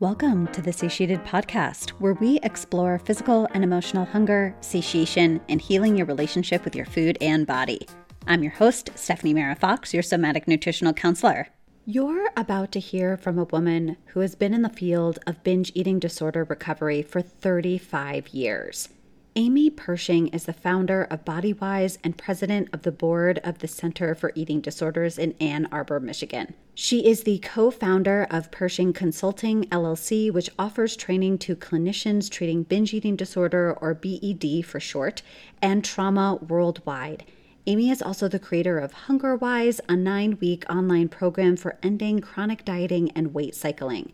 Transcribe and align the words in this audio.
Welcome 0.00 0.46
to 0.52 0.62
the 0.62 0.72
Satiated 0.72 1.24
Podcast, 1.24 1.90
where 1.98 2.14
we 2.14 2.38
explore 2.44 3.00
physical 3.00 3.48
and 3.52 3.64
emotional 3.64 4.04
hunger, 4.04 4.54
satiation, 4.60 5.40
and 5.48 5.60
healing 5.60 5.96
your 5.96 6.06
relationship 6.06 6.64
with 6.64 6.76
your 6.76 6.86
food 6.86 7.18
and 7.20 7.44
body. 7.44 7.80
I'm 8.28 8.44
your 8.44 8.52
host, 8.52 8.90
Stephanie 8.94 9.34
Mara 9.34 9.56
Fox, 9.56 9.92
your 9.92 10.04
somatic 10.04 10.46
nutritional 10.46 10.92
counselor. 10.92 11.48
You're 11.84 12.30
about 12.36 12.70
to 12.72 12.78
hear 12.78 13.16
from 13.16 13.40
a 13.40 13.44
woman 13.46 13.96
who 14.06 14.20
has 14.20 14.36
been 14.36 14.54
in 14.54 14.62
the 14.62 14.68
field 14.68 15.18
of 15.26 15.42
binge 15.42 15.72
eating 15.74 15.98
disorder 15.98 16.44
recovery 16.44 17.02
for 17.02 17.20
35 17.20 18.28
years. 18.28 18.90
Amy 19.38 19.70
Pershing 19.70 20.26
is 20.34 20.46
the 20.46 20.52
founder 20.52 21.04
of 21.04 21.24
BodyWise 21.24 21.98
and 22.02 22.18
president 22.18 22.68
of 22.72 22.82
the 22.82 22.90
board 22.90 23.38
of 23.44 23.60
the 23.60 23.68
Center 23.68 24.16
for 24.16 24.32
Eating 24.34 24.60
Disorders 24.60 25.16
in 25.16 25.32
Ann 25.40 25.68
Arbor, 25.70 26.00
Michigan. 26.00 26.54
She 26.74 27.06
is 27.06 27.22
the 27.22 27.38
co 27.38 27.70
founder 27.70 28.26
of 28.32 28.50
Pershing 28.50 28.92
Consulting 28.92 29.62
LLC, 29.66 30.32
which 30.32 30.50
offers 30.58 30.96
training 30.96 31.38
to 31.38 31.54
clinicians 31.54 32.28
treating 32.28 32.64
binge 32.64 32.92
eating 32.92 33.14
disorder, 33.14 33.78
or 33.80 33.94
BED 33.94 34.64
for 34.66 34.80
short, 34.80 35.22
and 35.62 35.84
trauma 35.84 36.34
worldwide. 36.34 37.24
Amy 37.68 37.90
is 37.90 38.02
also 38.02 38.26
the 38.26 38.40
creator 38.40 38.80
of 38.80 39.06
HungerWise, 39.06 39.78
a 39.88 39.94
nine 39.94 40.36
week 40.40 40.64
online 40.68 41.08
program 41.08 41.56
for 41.56 41.78
ending 41.80 42.18
chronic 42.18 42.64
dieting 42.64 43.12
and 43.12 43.32
weight 43.34 43.54
cycling. 43.54 44.12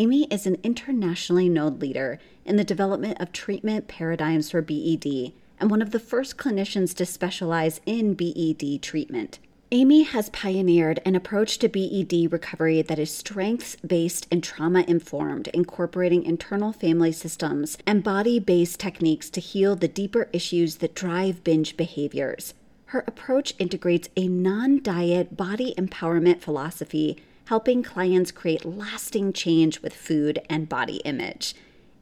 Amy 0.00 0.28
is 0.30 0.46
an 0.46 0.56
internationally 0.62 1.48
known 1.48 1.76
leader 1.80 2.20
in 2.44 2.54
the 2.54 2.62
development 2.62 3.20
of 3.20 3.32
treatment 3.32 3.88
paradigms 3.88 4.48
for 4.48 4.62
BED 4.62 5.32
and 5.58 5.72
one 5.72 5.82
of 5.82 5.90
the 5.90 5.98
first 5.98 6.36
clinicians 6.36 6.94
to 6.94 7.04
specialize 7.04 7.80
in 7.84 8.14
BED 8.14 8.80
treatment. 8.80 9.40
Amy 9.72 10.04
has 10.04 10.30
pioneered 10.30 11.00
an 11.04 11.16
approach 11.16 11.58
to 11.58 11.68
BED 11.68 12.32
recovery 12.32 12.80
that 12.80 13.00
is 13.00 13.12
strengths 13.12 13.74
based 13.84 14.28
and 14.30 14.44
trauma 14.44 14.84
informed, 14.86 15.48
incorporating 15.48 16.22
internal 16.22 16.72
family 16.72 17.10
systems 17.10 17.76
and 17.84 18.04
body 18.04 18.38
based 18.38 18.78
techniques 18.78 19.28
to 19.28 19.40
heal 19.40 19.74
the 19.74 19.88
deeper 19.88 20.28
issues 20.32 20.76
that 20.76 20.94
drive 20.94 21.42
binge 21.42 21.76
behaviors. 21.76 22.54
Her 22.86 23.02
approach 23.08 23.52
integrates 23.58 24.08
a 24.16 24.28
non 24.28 24.80
diet 24.80 25.36
body 25.36 25.74
empowerment 25.76 26.40
philosophy 26.40 27.18
helping 27.48 27.82
clients 27.82 28.30
create 28.30 28.62
lasting 28.66 29.32
change 29.32 29.80
with 29.80 29.94
food 29.94 30.38
and 30.50 30.68
body 30.68 30.96
image. 31.06 31.54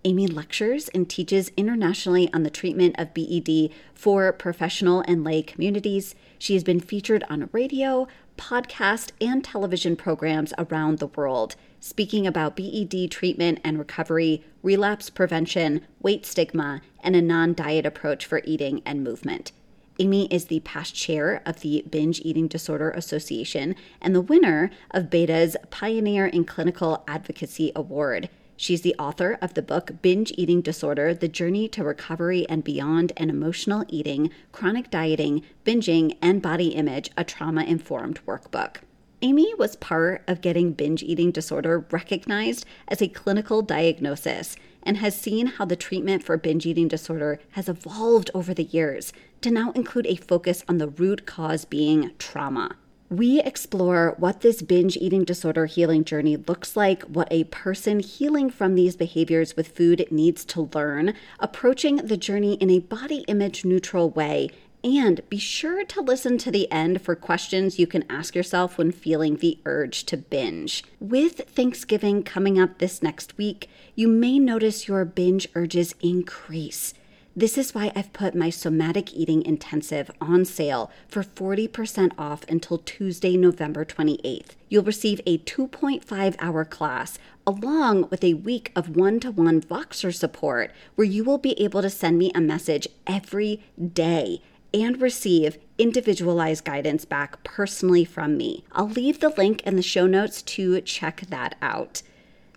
Amy 0.03 0.27
lectures 0.27 0.89
and 0.89 1.09
teaches 1.09 1.53
internationally 1.57 2.29
on 2.33 2.43
the 2.43 2.51
treatment 2.51 2.97
of 2.99 3.15
BED 3.15 3.71
for 3.95 4.33
professional 4.33 5.05
and 5.07 5.23
lay 5.23 5.43
communities. 5.43 6.17
She 6.37 6.55
has 6.55 6.65
been 6.65 6.81
featured 6.81 7.23
on 7.31 7.49
radio, 7.53 8.09
podcast, 8.37 9.13
and 9.21 9.45
television 9.45 9.95
programs 9.95 10.53
around 10.59 10.99
the 10.99 11.07
world, 11.07 11.55
speaking 11.79 12.27
about 12.27 12.57
BED 12.57 13.09
treatment 13.09 13.61
and 13.63 13.79
recovery, 13.79 14.45
relapse 14.65 15.11
prevention, 15.11 15.83
weight 16.03 16.27
stigma, 16.27 16.83
and 17.05 17.15
a 17.15 17.23
non 17.23 17.55
diet 17.55 17.87
approach 17.87 18.27
for 18.27 18.43
eating 18.45 18.83
and 18.85 19.05
movement. 19.05 19.53
Amy 19.99 20.27
is 20.27 20.47
the 20.47 20.61
past 20.61 20.95
chair 20.95 21.41
of 21.47 21.61
the 21.61 21.83
Binge 21.89 22.21
Eating 22.21 22.49
Disorder 22.49 22.91
Association 22.91 23.75
and 24.01 24.15
the 24.15 24.21
winner 24.21 24.71
of 24.91 25.09
BEDA's 25.09 25.57
Pioneer 25.71 26.27
in 26.27 26.45
Clinical 26.45 27.03
Advocacy 27.09 27.73
Award. 27.75 28.29
She's 28.59 28.83
the 28.83 28.95
author 28.99 29.39
of 29.41 29.55
the 29.55 29.63
book 29.63 30.03
Binge 30.03 30.33
Eating 30.37 30.61
Disorder 30.61 31.15
The 31.15 31.29
Journey 31.29 31.67
to 31.69 31.83
Recovery 31.83 32.47
and 32.49 32.63
Beyond 32.63 33.13
and 33.17 33.31
Emotional 33.31 33.85
Eating, 33.89 34.31
Chronic 34.53 34.91
Dieting, 34.91 35.43
Binging, 35.65 36.17
and 36.21 36.43
Body 36.43 36.69
Image, 36.69 37.11
a 37.17 37.25
trauma 37.25 37.65
informed 37.65 38.21
workbook. 38.27 38.79
Amy 39.23 39.55
was 39.55 39.77
part 39.77 40.23
of 40.29 40.43
getting 40.43 40.73
binge 40.73 41.03
eating 41.03 41.31
disorder 41.31 41.87
recognized 41.91 42.67
as 42.87 43.01
a 43.01 43.09
clinical 43.09 43.63
diagnosis 43.63 44.57
and 44.87 44.97
has 44.97 45.21
seen 45.21 45.47
how 45.49 45.67
the 45.67 45.77
treatment 45.77 46.23
for 46.23 46.39
binge 46.39 46.65
eating 46.65 46.89
disorder 46.89 47.39
has 47.51 47.69
evolved 47.69 48.31
over 48.33 48.55
the 48.55 48.65
years 48.65 49.13
to 49.43 49.51
now 49.51 49.73
include 49.73 50.07
a 50.07 50.17
focus 50.17 50.65
on 50.69 50.79
the 50.79 50.89
root 50.89 51.27
cause 51.27 51.67
being 51.67 52.13
trauma. 52.19 52.77
We 53.09 53.41
explore 53.41 54.17
what 54.19 54.41
this 54.41 54.63
binge 54.63 54.97
eating 54.97 55.23
disorder 55.23 55.67
healing 55.67 56.03
journey 56.03 56.37
looks 56.37 56.77
like, 56.77 57.05
what 57.05 57.29
a 57.31 57.45
person 57.45 58.01
healing 58.01 58.51
from 58.51 58.75
these 58.75 58.97
behaviors 58.97 59.57
with 59.57 59.69
food 59.69 60.09
needs 60.11 60.45
to 60.47 60.69
learn, 60.75 61.15
approaching 61.39 61.97
the 61.97 62.17
journey 62.17 62.55
in 62.55 62.69
a 62.69 62.81
body 62.81 63.25
image 63.29 63.65
neutral 63.65 64.11
way, 64.11 64.51
and 64.85 65.29
be 65.29 65.39
sure 65.39 65.85
to 65.85 66.01
listen 66.01 66.39
to 66.39 66.51
the 66.51 66.71
end 66.71 67.03
for 67.03 67.15
questions 67.15 67.79
you 67.79 67.87
can 67.87 68.05
ask 68.11 68.35
yourself 68.35 68.79
when 68.79 68.93
feeling 68.93 69.37
the 69.37 69.59
urge 69.65 70.05
to 70.05 70.17
binge. 70.17 70.85
With 71.01 71.49
Thanksgiving 71.49 72.23
coming 72.23 72.59
up 72.59 72.79
this 72.79 73.03
next 73.03 73.37
week, 73.37 73.69
you 73.95 74.09
may 74.09 74.39
notice 74.39 74.89
your 74.89 75.05
binge 75.05 75.49
urges 75.55 75.95
increase. 76.01 76.95
This 77.39 77.59
is 77.59 77.75
why 77.75 77.93
I've 77.95 78.15
put 78.15 78.35
my 78.35 78.49
somatic 78.49 79.13
eating 79.13 79.45
intensive 79.45 80.11
on 80.23 80.47
sale 80.47 80.91
for 81.07 81.23
40% 81.23 82.13
off 82.17 82.45
until 82.49 82.79
Tuesday, 82.79 83.37
November 83.37 83.85
28th. 83.85 84.53
You'll 84.71 84.85
receive 84.85 85.21
a 85.27 85.37
2.5 85.37 86.37
hour 86.39 86.65
class 86.65 87.19
along 87.47 88.09
with 88.09 88.25
a 88.25 88.33
week 88.33 88.73
of 88.75 88.97
one 88.97 89.21
to 89.21 89.31
one 89.31 89.61
Voxer 89.61 90.15
support 90.15 90.73
where 90.95 91.07
you 91.07 91.25
will 91.25 91.37
be 91.37 91.61
able 91.63 91.83
to 91.83 91.91
send 91.91 92.17
me 92.17 92.33
a 92.35 92.41
message 92.41 92.89
every 93.07 93.63
day 93.93 94.41
and 94.83 95.01
receive 95.01 95.57
individualized 95.79 96.65
guidance 96.65 97.05
back 97.07 97.43
personally 97.45 98.05
from 98.05 98.37
me. 98.37 98.65
I'll 98.73 98.89
leave 98.89 99.21
the 99.21 99.31
link 99.31 99.63
in 99.63 99.77
the 99.77 99.83
show 99.83 100.07
notes 100.07 100.43
to 100.43 100.81
check 100.83 101.23
that 101.31 101.57
out. 101.63 102.03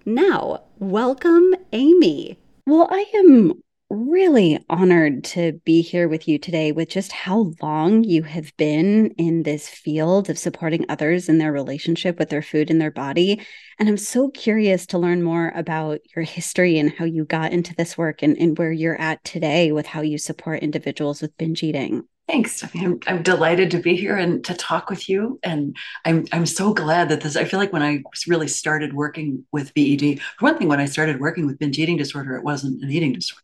Now, 0.06 0.64
welcome, 0.80 1.56
Amy. 1.72 2.38
Well, 2.68 2.88
I 2.92 3.06
am 3.16 3.62
really 3.90 4.64
honored 4.70 5.24
to 5.24 5.54
be 5.66 5.82
here 5.82 6.08
with 6.08 6.28
you 6.28 6.38
today 6.38 6.72
with 6.72 6.90
just 6.90 7.12
how 7.12 7.52
long 7.62 8.04
you 8.04 8.24
have 8.24 8.56
been 8.58 9.08
in 9.18 9.44
this 9.44 9.68
field 9.68 10.30
of 10.30 10.38
supporting 10.38 10.86
others 10.90 11.28
in 11.28 11.40
their 11.40 11.52
relationship 11.52 12.20
with 12.20 12.30
their 12.30 12.42
food 12.42 12.70
and 12.70 12.80
their 12.80 12.92
body. 12.92 13.42
And 13.80 13.90
I'm 13.90 13.98
so 13.98 14.30
curious 14.30 14.86
to 14.88 15.00
learn 15.00 15.24
more 15.24 15.52
about 15.56 16.02
your 16.16 16.24
history 16.24 16.78
and 16.78 16.92
how 16.92 17.06
you 17.06 17.26
got 17.26 17.52
into 17.52 17.74
this 17.76 17.98
work 17.98 18.22
and, 18.22 18.38
and 18.38 18.58
where 18.58 18.72
you're 18.72 19.00
at 19.00 19.24
today 19.24 19.72
with 19.72 19.88
how 19.88 20.02
you 20.02 20.18
support 20.18 20.62
individuals 20.62 21.22
with 21.22 21.38
binge 21.38 21.64
eating. 21.64 22.04
Thanks. 22.30 22.64
I'm, 22.76 23.00
I'm 23.08 23.24
delighted 23.24 23.72
to 23.72 23.80
be 23.80 23.96
here 23.96 24.16
and 24.16 24.44
to 24.46 24.54
talk 24.54 24.92
with 24.92 25.10
you. 25.10 25.40
And 25.42 25.76
I'm, 26.06 26.28
I'm 26.32 26.46
so 26.46 26.76
glad 26.76 27.10
that 27.10 27.22
this, 27.22 27.36
I 27.36 27.44
feel 27.44 27.60
like 27.60 27.74
when 27.74 27.82
I 27.82 28.04
really 28.28 28.48
started 28.48 28.94
working 28.94 29.46
with 29.52 29.74
BED, 29.74 30.20
for 30.38 30.46
one 30.46 30.56
thing, 30.56 30.68
when 30.68 30.80
I 30.80 30.86
started 30.86 31.20
working 31.20 31.48
with 31.48 31.58
binge 31.58 31.80
eating 31.80 31.98
disorder, 31.98 32.36
it 32.36 32.44
wasn't 32.44 32.84
an 32.84 32.92
eating 32.92 33.14
disorder. 33.14 33.42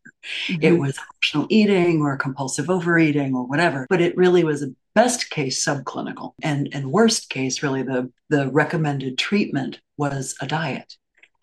Mm-hmm. 0.48 0.62
It 0.62 0.80
was 0.80 1.00
emotional 1.00 1.48
eating 1.50 2.02
or 2.02 2.16
compulsive 2.16 2.70
overeating 2.70 3.34
or 3.34 3.48
whatever, 3.48 3.88
but 3.90 4.02
it 4.02 4.16
really 4.16 4.44
was 4.44 4.62
a 4.62 4.72
best 4.94 5.32
case 5.32 5.66
subclinical 5.66 6.34
and, 6.44 6.70
and 6.72 6.92
worst 6.92 7.32
case, 7.32 7.64
really 7.64 7.82
the, 7.82 8.12
the 8.30 8.50
recommended 8.52 9.18
treatment 9.18 9.80
was 9.98 10.36
a 10.42 10.46
diet. 10.46 10.96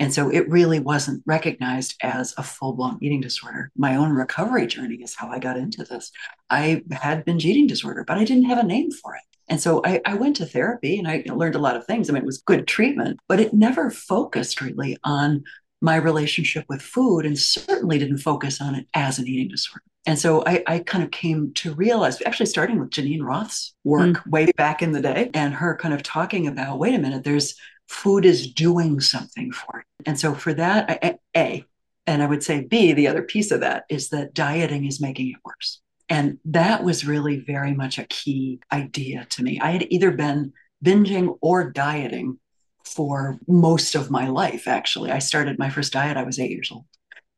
And 0.03 0.13
so 0.13 0.31
it 0.31 0.49
really 0.49 0.81
wasn't 0.81 1.23
recognized 1.27 1.95
as 2.03 2.35
a 2.37 2.43
full 2.43 2.73
blown 2.73 2.99
eating 3.01 3.21
disorder. 3.21 3.71
My 3.77 3.95
own 3.95 4.11
recovery 4.11 4.67
journey 4.67 4.97
is 4.97 5.15
how 5.15 5.29
I 5.29 5.39
got 5.39 5.57
into 5.57 5.85
this. 5.85 6.11
I 6.51 6.83
had 6.91 7.25
binge 7.25 7.47
eating 7.47 7.69
disorder, 7.69 8.03
but 8.05 8.19
I 8.19 8.25
didn't 8.25 8.47
have 8.47 8.59
a 8.59 8.65
name 8.65 8.91
for 8.91 9.15
it. 9.15 9.23
And 9.47 9.61
so 9.61 9.81
I, 9.85 10.01
I 10.05 10.15
went 10.15 10.35
to 10.37 10.45
therapy 10.45 10.99
and 10.99 11.07
I 11.07 11.23
learned 11.27 11.55
a 11.55 11.61
lot 11.61 11.77
of 11.77 11.87
things. 11.87 12.11
I 12.11 12.15
mean, 12.15 12.25
it 12.25 12.27
was 12.27 12.43
good 12.43 12.67
treatment, 12.67 13.21
but 13.29 13.39
it 13.39 13.55
never 13.55 13.93
focused 13.93 14.61
really 14.61 14.99
on 15.05 15.45
my 15.81 15.95
relationship 15.95 16.65
with 16.69 16.83
food 16.83 17.25
and 17.25 17.39
certainly 17.39 18.01
didn't 18.01 18.19
focus 18.19 18.61
on 18.61 18.75
it 18.75 18.89
as 18.95 19.21
an 19.21 19.29
eating 19.29 19.51
disorder. 19.51 19.85
And 20.05 20.19
so 20.19 20.43
I, 20.45 20.65
I, 20.67 20.79
kind 20.81 21.05
of 21.05 21.13
came 21.13 21.53
to 21.55 21.75
realize, 21.75 22.21
actually 22.27 22.47
starting 22.47 22.81
with 22.81 22.91
Geneen 22.91 23.23
Roth's 23.23 23.73
work 23.85 24.17
mm. 24.17 24.27
way 24.27 24.51
back 24.57 24.83
in 24.83 24.91
the 24.91 25.01
day, 25.01 25.31
and 25.33 25.55
her 25.55 25.77
kind 25.77 25.95
of 25.95 26.03
talking 26.03 26.49
about, 26.49 26.81
wait 26.81 26.95
a 26.95 26.99
minute, 26.99 27.23
there's 27.23 27.55
food 27.89 28.25
is 28.25 28.53
doing 28.53 29.01
something 29.01 29.53
for 29.53 29.81
it. 29.81 29.87
And 30.07 30.19
so 30.19 30.35
for 30.35 30.55
that, 30.55 31.19
A, 31.37 31.65
and 32.07 32.23
I 32.23 32.27
would 32.27 32.43
say 32.43 32.63
B, 32.63 32.93
the 32.93 33.09
other 33.09 33.23
piece 33.23 33.51
of 33.51 33.61
that 33.61 33.85
is 33.89 34.09
that 34.09 34.35
dieting 34.35 34.87
is 34.87 35.01
making 35.01 35.31
it 35.31 35.37
worse. 35.45 35.81
And 36.09 36.39
that 36.45 36.83
was 36.83 37.07
really 37.07 37.37
very 37.41 37.75
much 37.75 37.99
a 37.99 38.05
key 38.05 38.61
idea 38.73 39.27
to 39.31 39.43
me. 39.43 39.61
I 39.61 39.71
had 39.71 39.87
either 39.91 40.11
been 40.11 40.53
binging 40.85 41.39
or 41.41 41.71
dieting 41.71 42.39
for 42.85 43.39
most 43.47 43.95
of 43.95 44.11
my 44.11 44.29
life, 44.29 44.67
actually. 44.67 45.11
I 45.11 45.21
started 45.21 45.59
my 45.59 45.71
first 45.71 45.93
diet, 45.93 46.17
I 46.17 46.25
was 46.25 46.39
eight 46.39 46.51
years 46.51 46.71
old. 46.73 46.85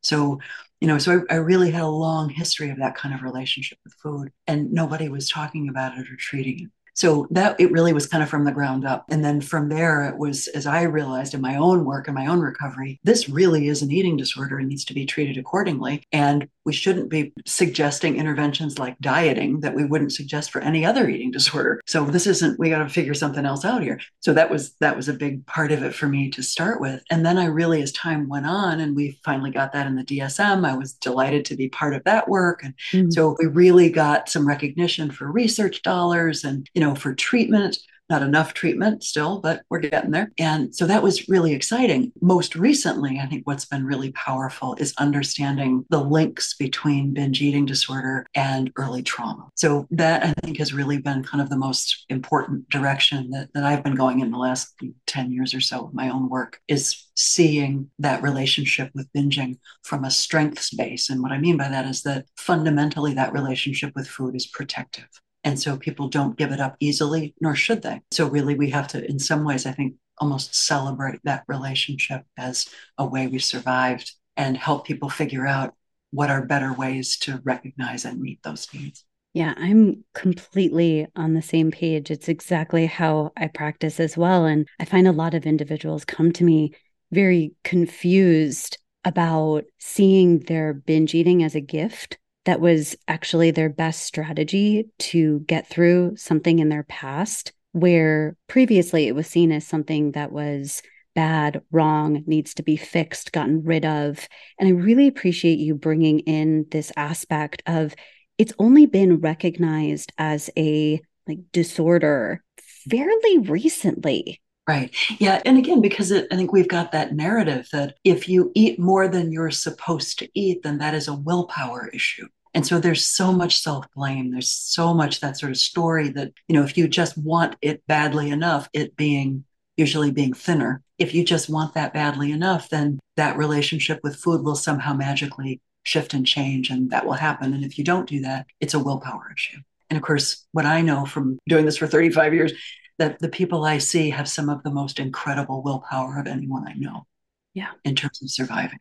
So, 0.03 0.41
you 0.81 0.89
know, 0.89 0.99
so 0.99 1.23
I, 1.31 1.35
I, 1.35 1.37
really 1.39 1.71
had 1.71 1.83
a 1.83 1.89
long 1.89 2.31
history 2.31 2.71
of 2.71 2.79
that 2.79 2.95
kind 2.95 3.15
of 3.15 3.23
relationship 3.23 3.79
with 3.85 3.95
food, 3.95 4.33
and 4.47 4.73
nobody 4.73 5.09
was 5.09 5.29
talking 5.29 5.69
about 5.69 5.97
it 5.97 6.11
or 6.11 6.17
treating 6.17 6.61
it. 6.65 6.71
So 6.95 7.27
that 7.31 7.59
it 7.59 7.71
really 7.73 7.93
was 7.93 8.07
kind 8.07 8.23
of 8.23 8.29
from 8.29 8.45
the 8.45 8.53
ground 8.53 8.85
up. 8.85 9.05
And 9.11 9.25
then 9.25 9.41
from 9.41 9.69
there, 9.69 10.05
it 10.09 10.17
was 10.17 10.49
as 10.49 10.67
I 10.67 10.83
realized 10.83 11.35
in 11.35 11.41
my 11.41 11.57
own 11.57 11.85
work 11.85 12.09
and 12.09 12.15
my 12.15 12.27
own 12.27 12.41
recovery, 12.41 13.01
this 13.05 13.29
really 13.29 13.69
is 13.69 13.83
an 13.83 13.91
eating 13.91 14.17
disorder 14.17 14.59
and 14.59 14.69
needs 14.69 14.85
to 14.87 14.95
be 14.95 15.07
treated 15.07 15.37
accordingly. 15.37 16.05
And 16.13 16.49
we 16.65 16.73
shouldn't 16.73 17.11
be 17.11 17.33
suggesting 17.47 18.17
interventions 18.17 18.79
like 18.79 18.99
dieting 19.01 19.61
that 19.61 19.75
we 19.75 19.85
wouldn't 19.85 20.13
suggest 20.13 20.51
for 20.51 20.61
any 20.61 20.85
other 20.85 21.09
eating 21.09 21.31
disorder. 21.31 21.81
So 21.87 22.05
this 22.05 22.27
isn't 22.27 22.59
we 22.59 22.71
got 22.71 22.79
to 22.79 22.89
figure 22.89 23.15
something 23.15 23.45
else 23.45 23.65
out 23.65 23.83
here. 23.83 24.01
So 24.21 24.33
that 24.33 24.51
was 24.51 24.75
that 24.77 24.97
was 24.97 25.09
a 25.09 25.15
big 25.15 25.45
part 25.47 25.73
of 25.73 25.83
it 25.83 25.95
for 25.95 26.07
me 26.07 26.31
to 26.31 26.43
start 26.43 26.81
with. 26.81 27.03
And 27.11 27.25
then 27.25 27.39
I 27.39 27.47
really 27.47 27.83
as 27.83 27.93
time 27.93 28.29
went 28.29 28.47
on 28.47 28.81
and 28.81 28.97
we 28.97 29.19
finally 29.25 29.51
got 29.51 29.73
that 29.73 29.87
in 29.87 29.97
the 29.97 30.05
DSM, 30.05 30.67
I 30.67 30.77
was 30.77 30.93
delighted 30.95 31.45
to 31.47 31.57
be 31.57 31.69
part 31.69 31.95
of 31.95 32.05
that 32.05 32.29
work. 32.29 32.63
And 32.63 32.75
mm-hmm. 32.93 33.11
so 33.11 33.37
we 33.39 33.47
really 33.47 33.91
got 33.91 34.29
some 34.29 34.47
recognition 34.47 35.11
for 35.11 35.31
research 35.31 35.83
dollars 35.83 36.45
and 36.45 36.69
you 36.75 36.81
know 36.81 36.84
for 36.93 37.15
treatment 37.15 37.79
not 38.11 38.23
enough 38.23 38.53
treatment 38.53 39.03
still, 39.03 39.41
but 39.41 39.63
we're 39.71 39.79
getting 39.79 40.11
there. 40.11 40.31
And 40.39 40.75
so 40.75 40.87
that 40.87 41.03
was 41.03 41.29
really 41.29 41.55
exciting. 41.55 42.13
Most 42.21 42.55
recently, 42.55 43.19
I 43.19 43.27
think 43.27 43.47
what's 43.47 43.65
been 43.65 43.87
really 43.87 44.13
powerful 44.13 44.75
is 44.79 44.95
understanding 44.99 45.85
the 45.89 46.03
links 46.03 46.55
between 46.55 47.15
binge 47.15 47.41
eating 47.41 47.65
disorder 47.65 48.27
and 48.35 48.71
early 48.77 49.03
trauma. 49.03 49.49
So 49.55 49.87
that 49.91 50.23
I 50.23 50.33
think 50.43 50.59
has 50.59 50.75
really 50.75 50.99
been 50.99 51.23
kind 51.23 51.41
of 51.41 51.49
the 51.49 51.57
most 51.57 52.05
important 52.09 52.69
direction 52.69 53.31
that, 53.31 53.49
that 53.55 53.65
I've 53.65 53.83
been 53.83 53.95
going 53.95 54.21
in 54.21 54.31
the 54.31 54.39
last 54.39 54.75
10 55.07 55.33
years 55.33 55.55
or 55.55 55.61
so 55.61 55.87
of 55.87 55.95
my 55.95 56.11
own 56.11 56.29
work 56.29 56.61
is 56.69 57.09
seeing 57.17 57.91
that 57.99 58.23
relationship 58.23 58.91
with 58.95 59.13
binging 59.13 59.59
from 59.83 60.05
a 60.05 60.11
strengths 60.11 60.75
base. 60.75 61.09
And 61.09 61.23
what 61.23 61.33
I 61.33 61.39
mean 61.39 61.57
by 61.57 61.69
that 61.69 61.87
is 61.87 62.03
that 62.03 62.27
fundamentally 62.37 63.15
that 63.15 63.33
relationship 63.33 63.93
with 63.95 64.09
food 64.09 64.35
is 64.37 64.47
protective. 64.47 65.09
And 65.45 65.61
so 65.61 65.77
people 65.77 66.09
don't 66.09 66.37
give 66.37 66.53
it 66.53 66.61
up 66.61 66.77
easily, 66.81 67.35
nor 67.41 67.55
should 67.55 67.83
they. 67.83 68.01
So, 68.11 68.27
really, 68.29 68.55
we 68.55 68.71
have 68.71 68.89
to, 68.89 69.09
in 69.09 69.19
some 69.19 69.45
ways, 69.45 69.67
I 69.67 69.73
think, 69.73 69.95
almost 70.19 70.55
celebrate 70.55 71.21
that 71.25 71.45
relationship 71.49 72.23
as 72.39 72.67
a 72.99 73.07
way 73.07 73.27
we 73.27 73.39
survived 73.39 74.13
and 74.37 74.57
help 74.57 74.87
people 74.87 75.11
figure 75.11 75.47
out 75.47 75.75
what 76.11 76.31
are 76.31 76.47
better 76.47 76.73
ways 76.73 77.19
to 77.19 77.41
recognize 77.45 78.05
and 78.05 78.21
meet 78.21 78.43
those 78.43 78.69
needs. 78.73 79.05
Yeah, 79.35 79.53
I'm 79.57 80.05
completely 80.15 81.09
on 81.17 81.35
the 81.35 81.43
same 81.43 81.73
page. 81.73 82.11
It's 82.11 82.29
exactly 82.29 82.87
how 82.87 83.33
I 83.37 83.49
practice 83.49 83.99
as 83.99 84.17
well. 84.17 84.45
And 84.45 84.69
I 84.79 84.85
find 84.85 85.09
a 85.09 85.13
lot 85.13 85.35
of 85.35 85.45
individuals 85.45 86.05
come 86.05 86.31
to 86.33 86.45
me 86.45 86.73
very 87.11 87.53
confused 87.65 88.79
about 89.05 89.65
seeing 89.79 90.39
their 90.41 90.73
binge 90.73 91.15
eating 91.15 91.43
as 91.43 91.57
a 91.57 91.61
gift 91.61 92.17
that 92.45 92.61
was 92.61 92.97
actually 93.09 93.51
their 93.51 93.71
best 93.71 94.03
strategy 94.03 94.89
to 94.99 95.41
get 95.41 95.67
through 95.67 96.17
something 96.17 96.59
in 96.59 96.69
their 96.69 96.83
past 96.85 97.53
where 97.73 98.37
previously 98.47 99.09
it 99.09 99.15
was 99.15 99.27
seen 99.27 99.51
as 99.51 99.67
something 99.67 100.13
that 100.13 100.31
was 100.31 100.83
bad, 101.15 101.63
wrong, 101.71 102.23
needs 102.27 102.55
to 102.55 102.63
be 102.63 102.77
fixed, 102.77 103.33
gotten 103.33 103.63
rid 103.65 103.85
of. 103.85 104.29
And 104.59 104.69
I 104.69 104.73
really 104.73 105.09
appreciate 105.09 105.59
you 105.59 105.75
bringing 105.75 106.21
in 106.21 106.67
this 106.71 106.93
aspect 106.97 107.63
of 107.67 107.95
it's 108.39 108.53
only 108.59 108.87
been 108.87 109.21
recognized 109.21 110.13
as 110.19 110.51
a 110.57 111.01
like 111.27 111.39
disorder 111.53 112.43
fairly 112.89 113.39
recently. 113.39 114.41
Right. 114.67 114.95
Yeah. 115.19 115.43
And 115.45 115.59
again, 115.59 115.83
because 115.83 116.11
it, 116.11 116.27
I 116.33 116.37
think 116.37 116.53
we've 116.53 116.69
got 116.69 116.93
that 116.93 117.15
narrative 117.15 117.69
that 117.73 117.97
if 118.03 118.29
you 118.29 118.51
eat 118.55 118.79
more 118.79 119.09
than 119.09 119.31
you're 119.31 119.51
supposed 119.51 120.19
to 120.21 120.29
eat, 120.33 120.63
then 120.63 120.79
that 120.79 120.95
is 120.95 121.07
a 121.07 121.15
willpower 121.15 121.91
issue. 121.93 122.27
And 122.55 122.67
so 122.67 122.79
there's 122.79 123.05
so 123.05 123.33
much 123.33 123.61
self 123.61 123.87
blame. 123.95 124.31
There's 124.31 124.49
so 124.49 124.95
much 124.95 125.21
that 125.21 125.37
sort 125.37 125.51
of 125.51 125.59
story 125.59 126.09
that, 126.11 126.33
you 126.49 126.55
know, 126.55 126.63
if 126.63 126.79
you 126.79 126.89
just 126.89 127.19
want 127.19 127.57
it 127.61 127.87
badly 127.87 128.31
enough, 128.31 128.69
it 128.73 128.97
being 128.97 129.45
usually 129.77 130.13
being 130.13 130.33
thinner, 130.33 130.81
if 130.99 131.15
you 131.15 131.25
just 131.25 131.51
want 131.51 131.75
that 131.75 131.93
badly 131.93 132.31
enough, 132.31 132.69
then 132.71 133.01
that 133.17 133.37
relationship 133.37 134.01
with 134.03 134.17
food 134.17 134.43
will 134.43 134.55
somehow 134.55 134.95
magically 134.95 135.61
shift 135.83 136.15
and 136.15 136.27
change, 136.27 136.71
and 136.71 136.91
that 136.91 137.05
will 137.05 137.13
happen. 137.13 137.53
And 137.53 137.65
if 137.65 137.77
you 137.77 137.85
don't 137.85 138.09
do 138.09 138.21
that, 138.21 138.47
it's 138.61 138.73
a 138.73 138.79
willpower 138.79 139.33
issue. 139.37 139.59
And 139.91 139.97
of 139.97 140.03
course, 140.03 140.47
what 140.53 140.65
I 140.65 140.81
know 140.81 141.05
from 141.05 141.39
doing 141.49 141.67
this 141.67 141.77
for 141.77 141.87
35 141.87 142.33
years 142.33 142.53
that 142.99 143.19
the 143.19 143.29
people 143.29 143.65
I 143.65 143.79
see 143.79 144.11
have 144.11 144.29
some 144.29 144.49
of 144.49 144.63
the 144.63 144.71
most 144.71 145.01
incredible 145.01 145.63
willpower 145.63 146.19
of 146.19 146.27
anyone 146.27 146.67
I 146.67 146.75
know. 146.75 147.07
Yeah. 147.55 147.71
In 147.85 147.95
terms 147.95 148.23
of 148.23 148.31
surviving. 148.31 148.81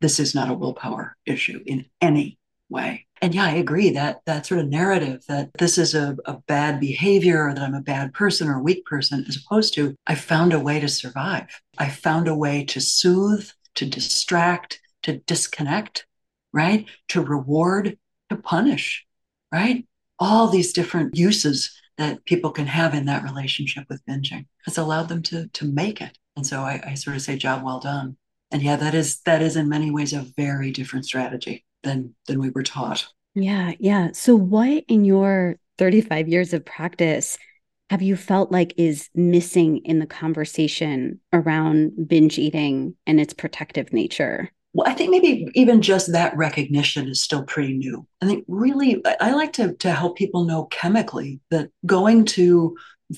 This 0.00 0.20
is 0.20 0.34
not 0.34 0.50
a 0.50 0.54
willpower 0.54 1.16
issue 1.26 1.62
in 1.66 1.86
any 2.00 2.38
way. 2.68 3.06
And 3.20 3.34
yeah, 3.34 3.44
I 3.44 3.52
agree 3.52 3.90
that 3.90 4.20
that 4.26 4.46
sort 4.46 4.60
of 4.60 4.68
narrative 4.68 5.24
that 5.28 5.50
this 5.58 5.78
is 5.78 5.94
a, 5.94 6.16
a 6.24 6.34
bad 6.46 6.78
behavior 6.78 7.48
or 7.48 7.54
that 7.54 7.62
I'm 7.62 7.74
a 7.74 7.80
bad 7.80 8.14
person 8.14 8.48
or 8.48 8.58
a 8.58 8.62
weak 8.62 8.84
person, 8.84 9.24
as 9.28 9.36
opposed 9.36 9.74
to 9.74 9.96
I 10.06 10.14
found 10.14 10.52
a 10.52 10.60
way 10.60 10.78
to 10.78 10.88
survive. 10.88 11.48
I 11.78 11.88
found 11.88 12.28
a 12.28 12.34
way 12.34 12.64
to 12.66 12.80
soothe, 12.80 13.48
to 13.76 13.86
distract, 13.86 14.80
to 15.02 15.18
disconnect, 15.18 16.06
right? 16.52 16.86
To 17.08 17.22
reward, 17.22 17.98
to 18.30 18.36
punish, 18.36 19.04
right? 19.52 19.84
All 20.18 20.48
these 20.48 20.72
different 20.72 21.16
uses 21.16 21.72
that 21.98 22.24
people 22.24 22.50
can 22.50 22.66
have 22.66 22.94
in 22.94 23.04
that 23.06 23.24
relationship 23.24 23.84
with 23.90 24.04
binging 24.08 24.46
has 24.64 24.78
allowed 24.78 25.08
them 25.08 25.22
to 25.24 25.48
to 25.48 25.66
make 25.66 26.00
it. 26.00 26.16
And 26.36 26.46
so 26.46 26.60
I, 26.60 26.80
I 26.86 26.94
sort 26.94 27.16
of 27.16 27.22
say, 27.22 27.36
job 27.36 27.64
well 27.64 27.80
done. 27.80 28.16
And 28.50 28.62
yeah, 28.62 28.76
that 28.76 28.94
is 28.94 29.20
that 29.22 29.42
is 29.42 29.56
in 29.56 29.68
many 29.68 29.90
ways 29.90 30.12
a 30.12 30.24
very 30.36 30.70
different 30.70 31.04
strategy 31.04 31.64
than 31.82 32.14
than 32.26 32.40
we 32.40 32.50
were 32.50 32.62
taught. 32.62 33.06
Yeah, 33.34 33.72
yeah. 33.78 34.10
So 34.14 34.34
what 34.34 34.84
in 34.88 35.04
your 35.04 35.56
35 35.76 36.28
years 36.28 36.52
of 36.52 36.64
practice 36.64 37.38
have 37.90 38.02
you 38.02 38.16
felt 38.16 38.52
like 38.52 38.74
is 38.76 39.08
missing 39.14 39.78
in 39.78 39.98
the 39.98 40.06
conversation 40.06 41.20
around 41.32 42.06
binge 42.06 42.38
eating 42.38 42.96
and 43.06 43.18
its 43.18 43.32
protective 43.32 43.92
nature? 43.92 44.50
Well, 44.74 44.88
I 44.88 44.94
think 44.94 45.10
maybe 45.10 45.48
even 45.54 45.80
just 45.82 46.12
that 46.12 46.36
recognition 46.36 47.08
is 47.08 47.22
still 47.22 47.42
pretty 47.42 47.74
new. 47.74 48.06
I 48.20 48.26
think 48.26 48.44
really, 48.48 49.02
I 49.20 49.32
like 49.32 49.52
to, 49.54 49.74
to 49.74 49.90
help 49.90 50.18
people 50.18 50.44
know 50.44 50.64
chemically 50.66 51.40
that 51.50 51.70
going 51.86 52.26
to 52.26 52.76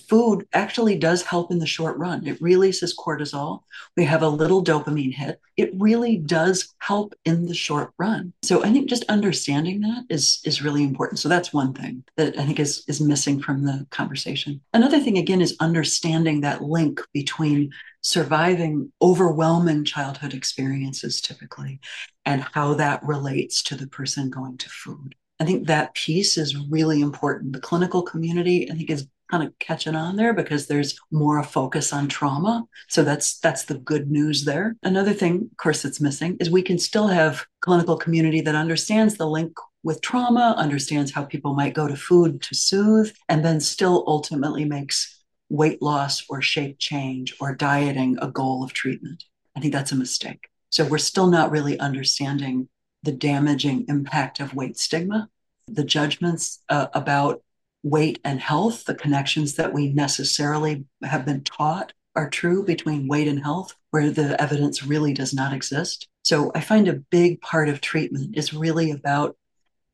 food 0.09 0.47
actually 0.53 0.97
does 0.97 1.23
help 1.23 1.51
in 1.51 1.59
the 1.59 1.67
short 1.67 1.97
run. 1.99 2.27
It 2.27 2.41
releases 2.41 2.97
cortisol. 2.97 3.63
We 3.97 4.05
have 4.05 4.23
a 4.23 4.29
little 4.29 4.63
dopamine 4.63 5.13
hit. 5.13 5.41
It 5.57 5.71
really 5.75 6.17
does 6.17 6.75
help 6.79 7.15
in 7.25 7.47
the 7.47 7.55
short 7.55 7.93
run. 7.99 8.33
So 8.43 8.63
I 8.63 8.73
think 8.73 8.89
just 8.89 9.05
understanding 9.09 9.81
that 9.81 10.05
is 10.09 10.41
is 10.45 10.63
really 10.63 10.85
important. 10.85 11.19
So 11.19 11.29
that's 11.29 11.53
one 11.53 11.73
thing 11.73 12.05
that 12.17 12.39
I 12.39 12.45
think 12.45 12.61
is 12.61 12.85
is 12.87 13.01
missing 13.01 13.41
from 13.41 13.65
the 13.65 13.87
conversation. 13.91 14.61
Another 14.73 15.01
thing 15.01 15.19
again 15.19 15.41
is 15.41 15.57
understanding 15.61 16.41
that 16.43 16.63
link 16.63 17.01
between 17.13 17.73
surviving 18.03 18.93
overwhelming 19.03 19.85
childhood 19.85 20.33
experiences 20.33 21.21
typically 21.21 21.81
and 22.25 22.43
how 22.55 22.75
that 22.75 23.03
relates 23.05 23.63
to 23.65 23.75
the 23.75 23.87
person 23.87 24.31
going 24.31 24.57
to 24.57 24.69
food. 24.69 25.15
I 25.41 25.45
think 25.45 25.67
that 25.67 25.95
piece 25.95 26.37
is 26.37 26.57
really 26.57 27.01
important. 27.01 27.55
The 27.55 27.61
clinical 27.61 28.03
community, 28.03 28.71
I 28.71 28.75
think, 28.75 28.91
is 28.91 29.07
kind 29.31 29.43
of 29.43 29.59
catching 29.59 29.94
on 29.94 30.17
there 30.17 30.35
because 30.35 30.67
there's 30.67 30.99
more 31.11 31.38
a 31.38 31.44
focus 31.44 31.93
on 31.93 32.09
trauma. 32.09 32.64
So 32.88 33.02
that's 33.02 33.38
that's 33.38 33.64
the 33.64 33.78
good 33.78 34.11
news 34.11 34.45
there. 34.45 34.76
Another 34.83 35.12
thing, 35.12 35.49
of 35.50 35.57
course, 35.57 35.83
that's 35.83 36.00
missing 36.00 36.37
is 36.40 36.50
we 36.50 36.62
can 36.62 36.78
still 36.78 37.09
have 37.09 37.47
clinical 37.61 37.97
community 37.97 38.40
that 38.43 38.55
understands 38.55 39.16
the 39.16 39.26
link 39.26 39.52
with 39.83 40.02
trauma, 40.02 40.55
understands 40.59 41.12
how 41.12 41.25
people 41.25 41.55
might 41.55 41.75
go 41.75 41.88
to 41.88 41.97
food 41.97 42.43
to 42.43 42.55
soothe, 42.55 43.12
and 43.28 43.45
then 43.45 43.61
still 43.61 44.05
ultimately 44.07 44.64
makes 44.64 45.23
weight 45.49 45.83
loss 45.83 46.25
or 46.28 46.40
shape 46.40 46.78
change 46.78 47.35
or 47.40 47.55
dieting 47.55 48.19
a 48.21 48.31
goal 48.31 48.62
of 48.62 48.73
treatment. 48.73 49.25
I 49.57 49.61
think 49.61 49.73
that's 49.73 49.93
a 49.93 49.97
mistake. 49.97 50.49
So 50.71 50.85
we're 50.85 50.99
still 50.99 51.26
not 51.26 51.50
really 51.50 51.78
understanding 51.78 52.69
the 53.02 53.12
damaging 53.12 53.87
impact 53.88 54.40
of 54.40 54.55
weight 54.55 54.78
stigma, 54.78 55.28
the 55.66 55.85
judgments 55.85 56.62
uh, 56.69 56.87
about 56.95 57.43
weight 57.83 58.19
and 58.25 58.41
health, 58.41 58.85
the 58.85 58.95
connections 58.95 59.55
that 59.57 59.73
we 59.73 59.93
necessarily 59.93 60.85
have 61.03 61.25
been 61.25 61.43
taught 61.45 61.93
are 62.15 62.29
true 62.29 62.65
between 62.65 63.09
weight 63.09 63.29
and 63.29 63.43
health, 63.43 63.75
where 63.91 64.11
the 64.11 64.41
evidence 64.41 64.85
really 64.85 65.13
does 65.13 65.33
not 65.33 65.53
exist. 65.53 66.09
So 66.23 66.53
I 66.55 66.61
find 66.61 66.89
a 66.89 67.03
big 67.11 67.41
part 67.41 67.69
of 67.69 67.81
treatment 67.81 68.37
is 68.37 68.53
really 68.53 68.91
about 68.91 69.37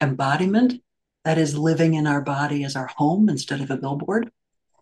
embodiment, 0.00 0.82
that 1.24 1.38
is, 1.38 1.56
living 1.56 1.94
in 1.94 2.06
our 2.06 2.20
body 2.20 2.64
as 2.64 2.76
our 2.76 2.86
home 2.96 3.28
instead 3.28 3.60
of 3.60 3.70
a 3.70 3.76
billboard, 3.76 4.30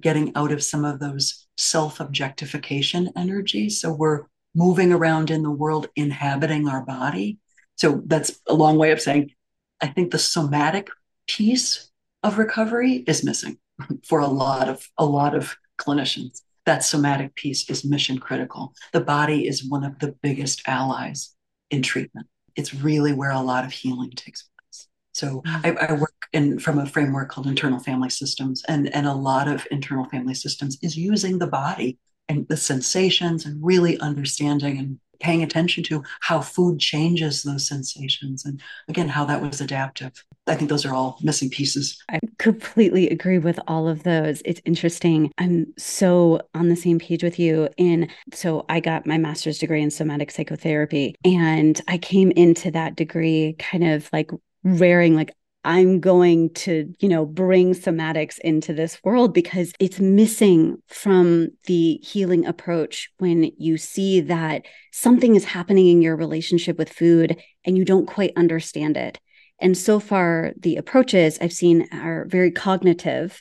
getting 0.03 0.33
out 0.37 0.53
of 0.53 0.63
some 0.63 0.85
of 0.85 1.01
those 1.01 1.47
self 1.57 2.01
objectification 2.01 3.11
energies. 3.17 3.81
So 3.81 3.93
we're 3.93 4.27
moving 4.55 4.93
around 4.93 5.31
in 5.31 5.43
the 5.43 5.51
world, 5.51 5.89
inhabiting 5.97 6.69
our 6.69 6.83
body. 6.83 7.39
So 7.77 8.03
that's 8.07 8.41
a 8.47 8.55
long 8.55 8.79
way 8.79 8.93
of 8.93 9.01
saying, 9.01 9.33
I 9.81 9.89
think 9.89 10.11
the 10.11 10.19
somatic 10.19 10.89
piece 11.27 11.91
of 12.25 12.38
recovery 12.38 13.04
is 13.07 13.23
missing 13.23 13.59
for 14.04 14.19
a 14.19 14.26
lot 14.26 14.69
of 14.69 14.88
a 14.99 15.04
lot 15.04 15.37
of 15.37 15.57
clinicians. 15.78 16.40
That 16.66 16.83
somatic 16.83 17.35
piece 17.37 17.69
is 17.69 17.85
mission 17.85 18.19
critical. 18.19 18.73
The 18.93 19.02
body 19.02 19.47
is 19.47 19.69
one 19.69 19.85
of 19.85 19.99
the 19.99 20.16
biggest 20.23 20.62
allies 20.66 21.31
in 21.71 21.83
treatment. 21.83 22.26
It's 22.57 22.75
really 22.75 23.12
where 23.12 23.31
a 23.31 23.40
lot 23.40 23.64
of 23.64 23.73
healing 23.73 24.11
takes 24.11 24.43
place. 24.43 24.88
So. 25.12 25.43
I, 25.45 25.73
I, 25.73 25.93
work 25.93 26.14
in 26.33 26.59
from 26.59 26.78
a 26.78 26.87
framework 26.87 27.28
called 27.31 27.47
internal 27.47 27.78
family 27.78 28.11
systems, 28.11 28.64
and 28.66 28.93
and 28.95 29.07
a 29.07 29.12
lot 29.12 29.47
of 29.47 29.66
internal 29.71 30.07
family 30.07 30.35
systems 30.35 30.78
is 30.83 30.97
using 30.97 31.38
the 31.38 31.47
body 31.47 31.99
and 32.28 32.49
the 32.49 32.57
sensations 32.57 33.45
and 33.45 33.62
really 33.62 33.99
understanding 34.00 34.78
and 34.78 34.99
paying 35.21 35.42
attention 35.42 35.83
to 35.85 36.02
how 36.21 36.40
food 36.40 36.78
changes 36.78 37.42
those 37.42 37.66
sensations 37.66 38.44
and 38.44 38.61
again 38.88 39.09
how 39.09 39.25
that 39.25 39.42
was 39.42 39.61
adaptive. 39.61 40.25
I 40.47 40.54
think 40.54 40.68
those 40.68 40.85
are 40.85 40.94
all 40.94 41.18
missing 41.23 41.49
pieces. 41.49 42.02
I 42.11 42.21
completely 42.38 43.09
agree 43.09 43.38
with 43.38 43.59
all 43.66 43.88
of 43.88 44.02
those. 44.02 44.42
It's 44.44 44.61
interesting. 44.66 45.33
I'm 45.38 45.73
so 45.78 46.40
on 46.54 46.68
the 46.68 46.76
same 46.76 46.99
page 46.99 47.23
with 47.23 47.38
you 47.38 47.68
in 47.76 48.09
so 48.33 48.64
i 48.68 48.80
got 48.80 49.06
my 49.06 49.18
master's 49.18 49.59
degree 49.59 49.83
in 49.83 49.90
somatic 49.90 50.30
psychotherapy 50.30 51.14
and 51.25 51.80
i 51.88 51.99
came 51.99 52.30
into 52.33 52.71
that 52.71 52.97
degree 52.97 53.54
kind 53.59 53.85
of 53.85 54.09
like 54.12 54.30
raring 54.62 55.14
like 55.14 55.33
I'm 55.64 56.00
going 56.00 56.52
to, 56.54 56.92
you 57.00 57.09
know, 57.09 57.25
bring 57.25 57.75
somatics 57.75 58.38
into 58.38 58.75
this 58.75 59.02
world 59.02 59.33
because 59.33 59.73
it's 59.80 59.99
missing 59.99 60.76
from 60.88 61.49
the 61.64 61.99
healing 62.02 62.44
approach 62.44 63.11
when 63.18 63.50
you 63.56 63.78
see 63.78 64.21
that 64.21 64.66
something 64.92 65.35
is 65.35 65.44
happening 65.44 65.87
in 65.87 66.02
your 66.02 66.16
relationship 66.16 66.76
with 66.76 66.92
food 66.92 67.42
and 67.64 67.78
you 67.78 67.85
don't 67.85 68.06
quite 68.06 68.33
understand 68.37 68.99
it. 68.99 69.18
And 69.59 69.78
so 69.78 70.00
far, 70.00 70.52
the 70.59 70.76
approaches 70.76 71.38
I've 71.40 71.52
seen 71.52 71.88
are 71.92 72.26
very 72.26 72.50
cognitive 72.50 73.40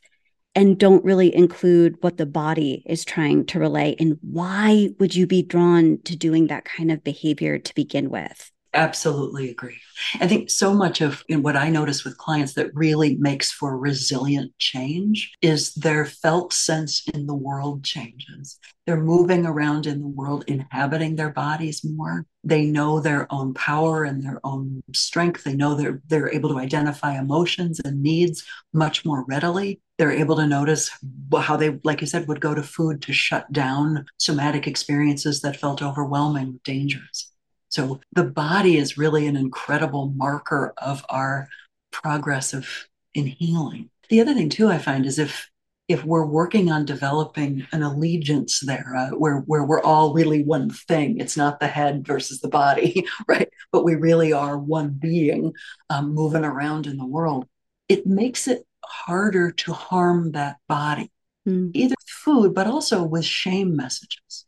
and 0.55 0.77
don't 0.77 1.03
really 1.03 1.35
include 1.35 1.97
what 2.01 2.17
the 2.17 2.25
body 2.25 2.83
is 2.85 3.03
trying 3.03 3.45
to 3.47 3.59
relay. 3.59 3.95
And 3.99 4.17
why 4.21 4.91
would 4.99 5.13
you 5.13 5.27
be 5.27 5.41
drawn 5.41 5.99
to 6.03 6.15
doing 6.15 6.47
that 6.47 6.63
kind 6.63 6.91
of 6.91 7.03
behavior 7.03 7.57
to 7.57 7.75
begin 7.75 8.09
with? 8.09 8.52
Absolutely 8.75 9.51
agree. 9.51 9.77
I 10.19 10.27
think 10.27 10.49
so 10.49 10.73
much 10.73 10.99
of 11.01 11.23
in 11.29 11.43
what 11.43 11.55
I 11.55 11.69
notice 11.69 12.03
with 12.03 12.17
clients 12.17 12.53
that 12.53 12.73
really 12.73 13.15
makes 13.17 13.51
for 13.51 13.77
resilient 13.77 14.51
change 14.57 15.31
is 15.43 15.75
their 15.75 16.05
felt 16.05 16.53
sense 16.53 17.07
in 17.13 17.27
the 17.27 17.35
world 17.35 17.83
changes. 17.83 18.57
They're 18.87 18.99
moving 18.99 19.45
around 19.45 19.85
in 19.85 19.99
the 20.01 20.07
world, 20.07 20.43
inhabiting 20.47 21.15
their 21.15 21.29
bodies 21.29 21.83
more. 21.85 22.25
They 22.43 22.65
know 22.65 22.99
their 22.99 23.31
own 23.31 23.53
power 23.53 24.05
and 24.05 24.23
their 24.23 24.39
own 24.43 24.81
strength. 24.91 25.43
They 25.43 25.55
know 25.55 25.75
they're 25.75 26.01
they're 26.07 26.33
able 26.33 26.49
to 26.49 26.57
identify 26.59 27.19
emotions 27.19 27.79
and 27.85 28.01
needs 28.01 28.43
much 28.73 29.05
more 29.05 29.23
readily. 29.25 29.81
They're 29.99 30.11
able 30.11 30.35
to 30.37 30.47
notice 30.47 30.89
how 31.37 31.57
they, 31.57 31.79
like 31.83 32.01
you 32.01 32.07
said, 32.07 32.27
would 32.27 32.41
go 32.41 32.55
to 32.55 32.63
food 32.63 33.03
to 33.03 33.13
shut 33.13 33.51
down 33.53 34.05
somatic 34.17 34.65
experiences 34.65 35.41
that 35.41 35.57
felt 35.57 35.83
overwhelming, 35.83 36.59
dangerous. 36.63 37.32
So 37.73 38.01
the 38.11 38.23
body 38.23 38.77
is 38.77 38.99
really 38.99 39.25
an 39.25 39.35
incredible 39.35 40.13
marker 40.15 40.75
of 40.77 41.03
our 41.09 41.49
progress 41.91 42.53
of 42.53 42.67
in 43.15 43.25
healing. 43.25 43.89
The 44.09 44.21
other 44.21 44.35
thing 44.35 44.49
too 44.49 44.69
I 44.69 44.77
find 44.77 45.07
is 45.07 45.17
if 45.17 45.49
if 45.87 46.05
we're 46.05 46.25
working 46.25 46.69
on 46.69 46.85
developing 46.85 47.65
an 47.71 47.81
allegiance 47.81 48.59
there 48.59 48.93
uh, 48.95 49.09
where 49.17 49.39
where 49.47 49.63
we're 49.63 49.81
all 49.81 50.13
really 50.13 50.43
one 50.43 50.69
thing 50.69 51.19
it's 51.19 51.35
not 51.35 51.59
the 51.59 51.67
head 51.67 52.05
versus 52.05 52.41
the 52.41 52.47
body 52.47 53.05
right 53.27 53.49
but 53.71 53.83
we 53.83 53.95
really 53.95 54.31
are 54.31 54.57
one 54.57 54.89
being 54.91 55.51
um, 55.89 56.13
moving 56.13 56.45
around 56.45 56.85
in 56.85 56.97
the 56.97 57.05
world 57.05 57.47
it 57.89 58.05
makes 58.05 58.47
it 58.47 58.65
harder 58.85 59.51
to 59.51 59.73
harm 59.73 60.31
that 60.31 60.57
body 60.69 61.11
mm. 61.45 61.69
either 61.73 61.95
food 62.07 62.53
but 62.53 62.67
also 62.67 63.03
with 63.03 63.25
shame 63.25 63.75
messages 63.75 64.45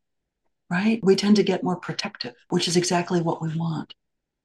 right? 0.69 0.99
We 1.03 1.15
tend 1.15 1.35
to 1.37 1.43
get 1.43 1.63
more 1.63 1.75
protective, 1.75 2.33
which 2.49 2.67
is 2.67 2.77
exactly 2.77 3.21
what 3.21 3.41
we 3.41 3.55
want, 3.55 3.93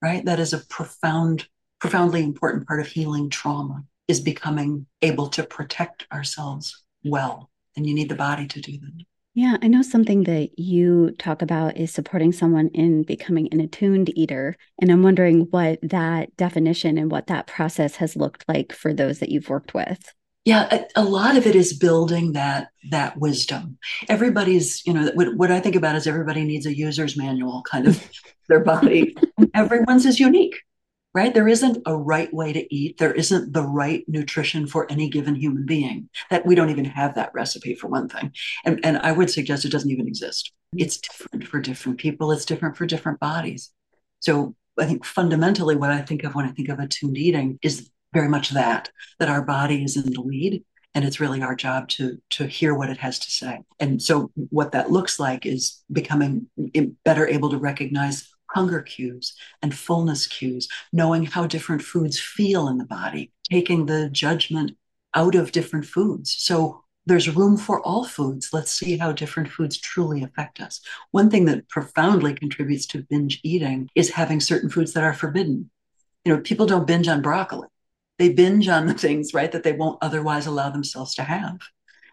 right? 0.02 0.24
That 0.24 0.40
is 0.40 0.52
a 0.52 0.58
profound, 0.58 1.48
profoundly 1.80 2.22
important 2.22 2.66
part 2.66 2.80
of 2.80 2.86
healing 2.86 3.30
trauma 3.30 3.84
is 4.08 4.20
becoming 4.20 4.86
able 5.02 5.28
to 5.28 5.44
protect 5.44 6.06
ourselves 6.12 6.82
well. 7.04 7.50
And 7.76 7.86
you 7.86 7.94
need 7.94 8.08
the 8.08 8.16
body 8.16 8.46
to 8.48 8.60
do 8.60 8.72
that. 8.72 9.04
Yeah, 9.32 9.56
I 9.62 9.68
know 9.68 9.82
something 9.82 10.24
that 10.24 10.58
you 10.58 11.12
talk 11.18 11.40
about 11.40 11.76
is 11.76 11.92
supporting 11.92 12.32
someone 12.32 12.68
in 12.74 13.04
becoming 13.04 13.48
an 13.52 13.60
attuned 13.60 14.10
eater. 14.18 14.56
And 14.80 14.90
I'm 14.90 15.04
wondering 15.04 15.42
what 15.50 15.78
that 15.82 16.36
definition 16.36 16.98
and 16.98 17.10
what 17.10 17.28
that 17.28 17.46
process 17.46 17.96
has 17.96 18.16
looked 18.16 18.44
like 18.48 18.72
for 18.72 18.92
those 18.92 19.20
that 19.20 19.28
you've 19.28 19.48
worked 19.48 19.72
with 19.72 20.12
yeah 20.44 20.66
a, 20.70 21.00
a, 21.00 21.04
lot 21.04 21.36
of 21.36 21.46
it 21.46 21.54
is 21.54 21.72
building 21.76 22.32
that 22.32 22.68
that 22.90 23.18
wisdom. 23.18 23.78
Everybody's 24.08 24.84
you 24.86 24.94
know 24.94 25.10
what, 25.14 25.36
what 25.36 25.50
i 25.50 25.60
think 25.60 25.76
about 25.76 25.96
is 25.96 26.06
everybody 26.06 26.44
needs 26.44 26.66
a 26.66 26.76
user's 26.76 27.16
manual 27.16 27.62
kind 27.62 27.86
of 27.86 28.10
their 28.48 28.60
body. 28.60 29.16
Everyone's 29.54 30.06
is 30.06 30.20
unique 30.20 30.56
right? 31.14 31.34
There 31.34 31.48
isn't 31.48 31.82
a 31.86 31.96
right 31.96 32.32
way 32.32 32.52
to 32.52 32.74
eat. 32.74 32.98
There 32.98 33.12
isn't 33.12 33.52
the 33.52 33.64
right 33.64 34.04
nutrition 34.06 34.66
for 34.66 34.90
any 34.90 35.08
given 35.08 35.34
human 35.34 35.66
being. 35.66 36.08
That 36.30 36.46
we 36.46 36.54
don't 36.54 36.70
even 36.70 36.84
have 36.84 37.14
that 37.16 37.32
recipe 37.34 37.74
for 37.74 37.88
one 37.88 38.08
thing. 38.08 38.32
And, 38.64 38.80
and 38.84 38.98
i 38.98 39.12
would 39.12 39.30
suggest 39.30 39.64
it 39.64 39.72
doesn't 39.72 39.90
even 39.90 40.06
exist. 40.06 40.52
Mm-hmm. 40.74 40.84
It's 40.84 40.98
different 40.98 41.48
for 41.48 41.60
different 41.60 41.98
people. 41.98 42.30
It's 42.32 42.44
different 42.44 42.76
for 42.76 42.86
different 42.86 43.20
bodies. 43.20 43.70
So 44.20 44.54
i 44.78 44.86
think 44.86 45.04
fundamentally 45.04 45.76
what 45.76 45.90
i 45.90 46.00
think 46.00 46.24
of 46.24 46.34
when 46.34 46.46
i 46.46 46.52
think 46.52 46.68
of 46.68 46.78
attuned 46.78 47.18
eating 47.18 47.58
is 47.60 47.90
very 48.12 48.28
much 48.28 48.50
that 48.50 48.90
that 49.18 49.28
our 49.28 49.42
body 49.42 49.84
is 49.84 49.96
in 49.96 50.12
the 50.12 50.20
lead 50.20 50.64
and 50.94 51.04
it's 51.04 51.20
really 51.20 51.42
our 51.42 51.54
job 51.54 51.88
to 51.88 52.18
to 52.30 52.46
hear 52.46 52.74
what 52.74 52.90
it 52.90 52.98
has 52.98 53.18
to 53.18 53.30
say 53.30 53.60
and 53.78 54.02
so 54.02 54.30
what 54.34 54.72
that 54.72 54.90
looks 54.90 55.18
like 55.18 55.46
is 55.46 55.82
becoming 55.92 56.46
better 57.04 57.26
able 57.26 57.50
to 57.50 57.58
recognize 57.58 58.28
hunger 58.50 58.82
cues 58.82 59.34
and 59.62 59.74
fullness 59.74 60.26
cues 60.26 60.68
knowing 60.92 61.24
how 61.24 61.46
different 61.46 61.82
foods 61.82 62.18
feel 62.18 62.68
in 62.68 62.78
the 62.78 62.84
body 62.84 63.32
taking 63.48 63.86
the 63.86 64.08
judgment 64.10 64.72
out 65.14 65.34
of 65.34 65.52
different 65.52 65.84
foods 65.84 66.34
so 66.38 66.82
there's 67.06 67.34
room 67.34 67.56
for 67.56 67.80
all 67.80 68.04
foods. 68.04 68.50
Let's 68.52 68.70
see 68.70 68.96
how 68.96 69.10
different 69.10 69.48
foods 69.48 69.78
truly 69.78 70.22
affect 70.22 70.60
us. 70.60 70.80
One 71.10 71.30
thing 71.30 71.46
that 71.46 71.68
profoundly 71.68 72.34
contributes 72.34 72.86
to 72.88 73.04
binge 73.08 73.40
eating 73.42 73.88
is 73.94 74.10
having 74.10 74.38
certain 74.38 74.70
foods 74.70 74.92
that 74.92 75.02
are 75.02 75.14
forbidden. 75.14 75.70
You 76.24 76.34
know, 76.34 76.40
people 76.42 76.66
don't 76.66 76.86
binge 76.86 77.08
on 77.08 77.22
broccoli 77.22 77.66
they 78.20 78.28
binge 78.28 78.68
on 78.68 78.86
the 78.86 78.92
things, 78.92 79.32
right, 79.32 79.50
that 79.50 79.62
they 79.62 79.72
won't 79.72 79.98
otherwise 80.02 80.46
allow 80.46 80.68
themselves 80.68 81.14
to 81.14 81.22
have. 81.22 81.58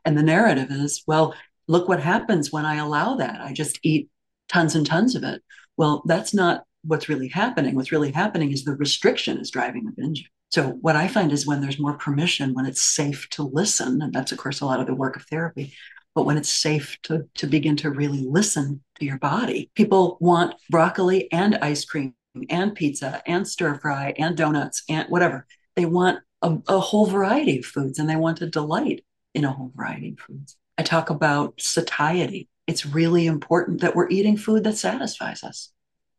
And 0.05 0.17
the 0.17 0.23
narrative 0.23 0.71
is, 0.71 1.03
well, 1.05 1.35
look 1.67 1.89
what 1.89 1.99
happens 1.99 2.49
when 2.49 2.65
I 2.65 2.75
allow 2.75 3.15
that. 3.17 3.41
I 3.41 3.51
just 3.51 3.77
eat 3.83 4.09
tons 4.47 4.73
and 4.73 4.85
tons 4.85 5.15
of 5.15 5.23
it. 5.23 5.43
Well, 5.75 6.03
that's 6.05 6.33
not 6.33 6.63
what's 6.85 7.09
really 7.09 7.27
happening. 7.27 7.75
What's 7.75 7.91
really 7.91 8.11
happening 8.11 8.53
is 8.53 8.63
the 8.63 8.77
restriction 8.77 9.37
is 9.37 9.51
driving 9.51 9.83
the 9.83 9.91
binge. 9.91 10.29
So, 10.49 10.69
what 10.79 10.95
I 10.95 11.09
find 11.09 11.33
is 11.33 11.45
when 11.45 11.59
there's 11.59 11.77
more 11.77 11.97
permission, 11.97 12.53
when 12.53 12.65
it's 12.65 12.81
safe 12.81 13.27
to 13.31 13.43
listen, 13.43 14.01
and 14.01 14.13
that's, 14.13 14.31
of 14.31 14.37
course, 14.37 14.61
a 14.61 14.65
lot 14.65 14.79
of 14.79 14.87
the 14.87 14.95
work 14.95 15.17
of 15.17 15.23
therapy, 15.23 15.73
but 16.15 16.23
when 16.23 16.37
it's 16.37 16.49
safe 16.49 16.97
to, 17.03 17.27
to 17.35 17.47
begin 17.47 17.75
to 17.77 17.91
really 17.91 18.25
listen 18.25 18.81
to 18.97 19.05
your 19.05 19.17
body, 19.17 19.71
people 19.75 20.17
want 20.21 20.55
broccoli 20.69 21.29
and 21.33 21.55
ice 21.61 21.83
cream 21.83 22.13
and 22.49 22.75
pizza 22.75 23.21
and 23.27 23.45
stir 23.45 23.77
fry 23.79 24.13
and 24.17 24.37
donuts 24.37 24.83
and 24.87 25.09
whatever. 25.09 25.45
They 25.77 25.85
want 25.85 26.19
a, 26.41 26.57
a 26.67 26.79
whole 26.79 27.05
variety 27.05 27.59
of 27.59 27.65
foods 27.65 27.99
and 27.99 28.09
they 28.09 28.15
want 28.15 28.39
to 28.39 28.49
delight 28.49 29.05
in 29.35 29.45
a 29.45 29.51
whole 29.51 29.71
variety 29.75 30.13
of 30.13 30.19
foods. 30.19 30.57
I 30.75 30.81
talk 30.81 31.11
about 31.11 31.61
satiety. 31.61 32.49
It's 32.65 32.83
really 32.83 33.27
important 33.27 33.81
that 33.81 33.95
we're 33.95 34.09
eating 34.09 34.37
food 34.37 34.63
that 34.63 34.77
satisfies 34.77 35.43
us. 35.43 35.71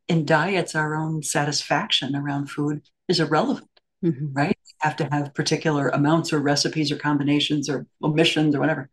In 0.07 0.25
diets, 0.25 0.75
our 0.75 0.95
own 0.95 1.23
satisfaction 1.23 2.15
around 2.15 2.49
food 2.49 2.83
is 3.09 3.19
irrelevant, 3.19 3.69
mm-hmm. 4.03 4.31
right? 4.31 4.57
We 4.65 4.73
have 4.79 4.95
to 4.95 5.09
have 5.11 5.33
particular 5.33 5.89
amounts 5.89 6.31
or 6.31 6.39
recipes 6.39 6.89
or 6.89 6.95
combinations 6.95 7.69
or 7.69 7.85
omissions 8.01 8.55
or 8.55 8.61
whatever. 8.61 8.89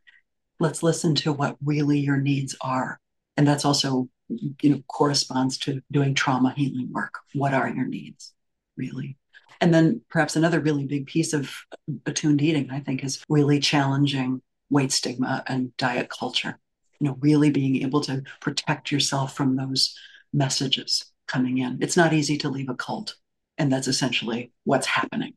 Let's 0.59 0.83
listen 0.83 1.15
to 1.17 1.33
what 1.33 1.57
really 1.65 2.01
your 2.01 2.17
needs 2.17 2.57
are. 2.61 2.99
And 3.37 3.47
that's 3.47 3.65
also, 3.65 4.09
you 4.29 4.71
know, 4.71 4.83
corresponds 4.89 5.59
to 5.59 5.81
doing 5.93 6.15
trauma 6.15 6.53
healing 6.57 6.93
work. 6.93 7.21
What 7.35 7.55
are 7.55 7.69
your 7.69 7.87
needs, 7.87 8.35
really? 8.77 9.17
And 9.61 9.73
then 9.73 10.03
perhaps 10.11 10.37
another 10.37 10.61
really 10.61 10.87
big 10.87 11.07
piece 11.07 11.33
of 11.33 11.51
attuned 12.05 12.43
eating, 12.43 12.71
I 12.71 12.81
think, 12.81 13.05
is 13.05 13.25
really 13.29 13.59
challenging 13.61 14.43
weight 14.71 14.93
stigma 14.93 15.43
and 15.47 15.77
diet 15.77 16.09
culture. 16.11 16.59
You 17.01 17.09
know, 17.09 17.17
really 17.21 17.51
being 17.51 17.83
able 17.83 18.01
to 18.03 18.23
protect 18.41 18.91
yourself 18.91 19.37
from 19.37 19.57
those 19.57 19.95
messages 20.33 21.05
coming 21.27 21.59
in. 21.59 21.79
It's 21.81 21.97
not 21.97 22.13
easy 22.13 22.39
to 22.39 22.49
leave 22.49 22.69
a 22.69 22.75
cult. 22.75 23.17
And 23.59 23.73
that's 23.73 23.89
essentially 23.89 24.53
what's 24.65 24.87
happening. 24.87 25.35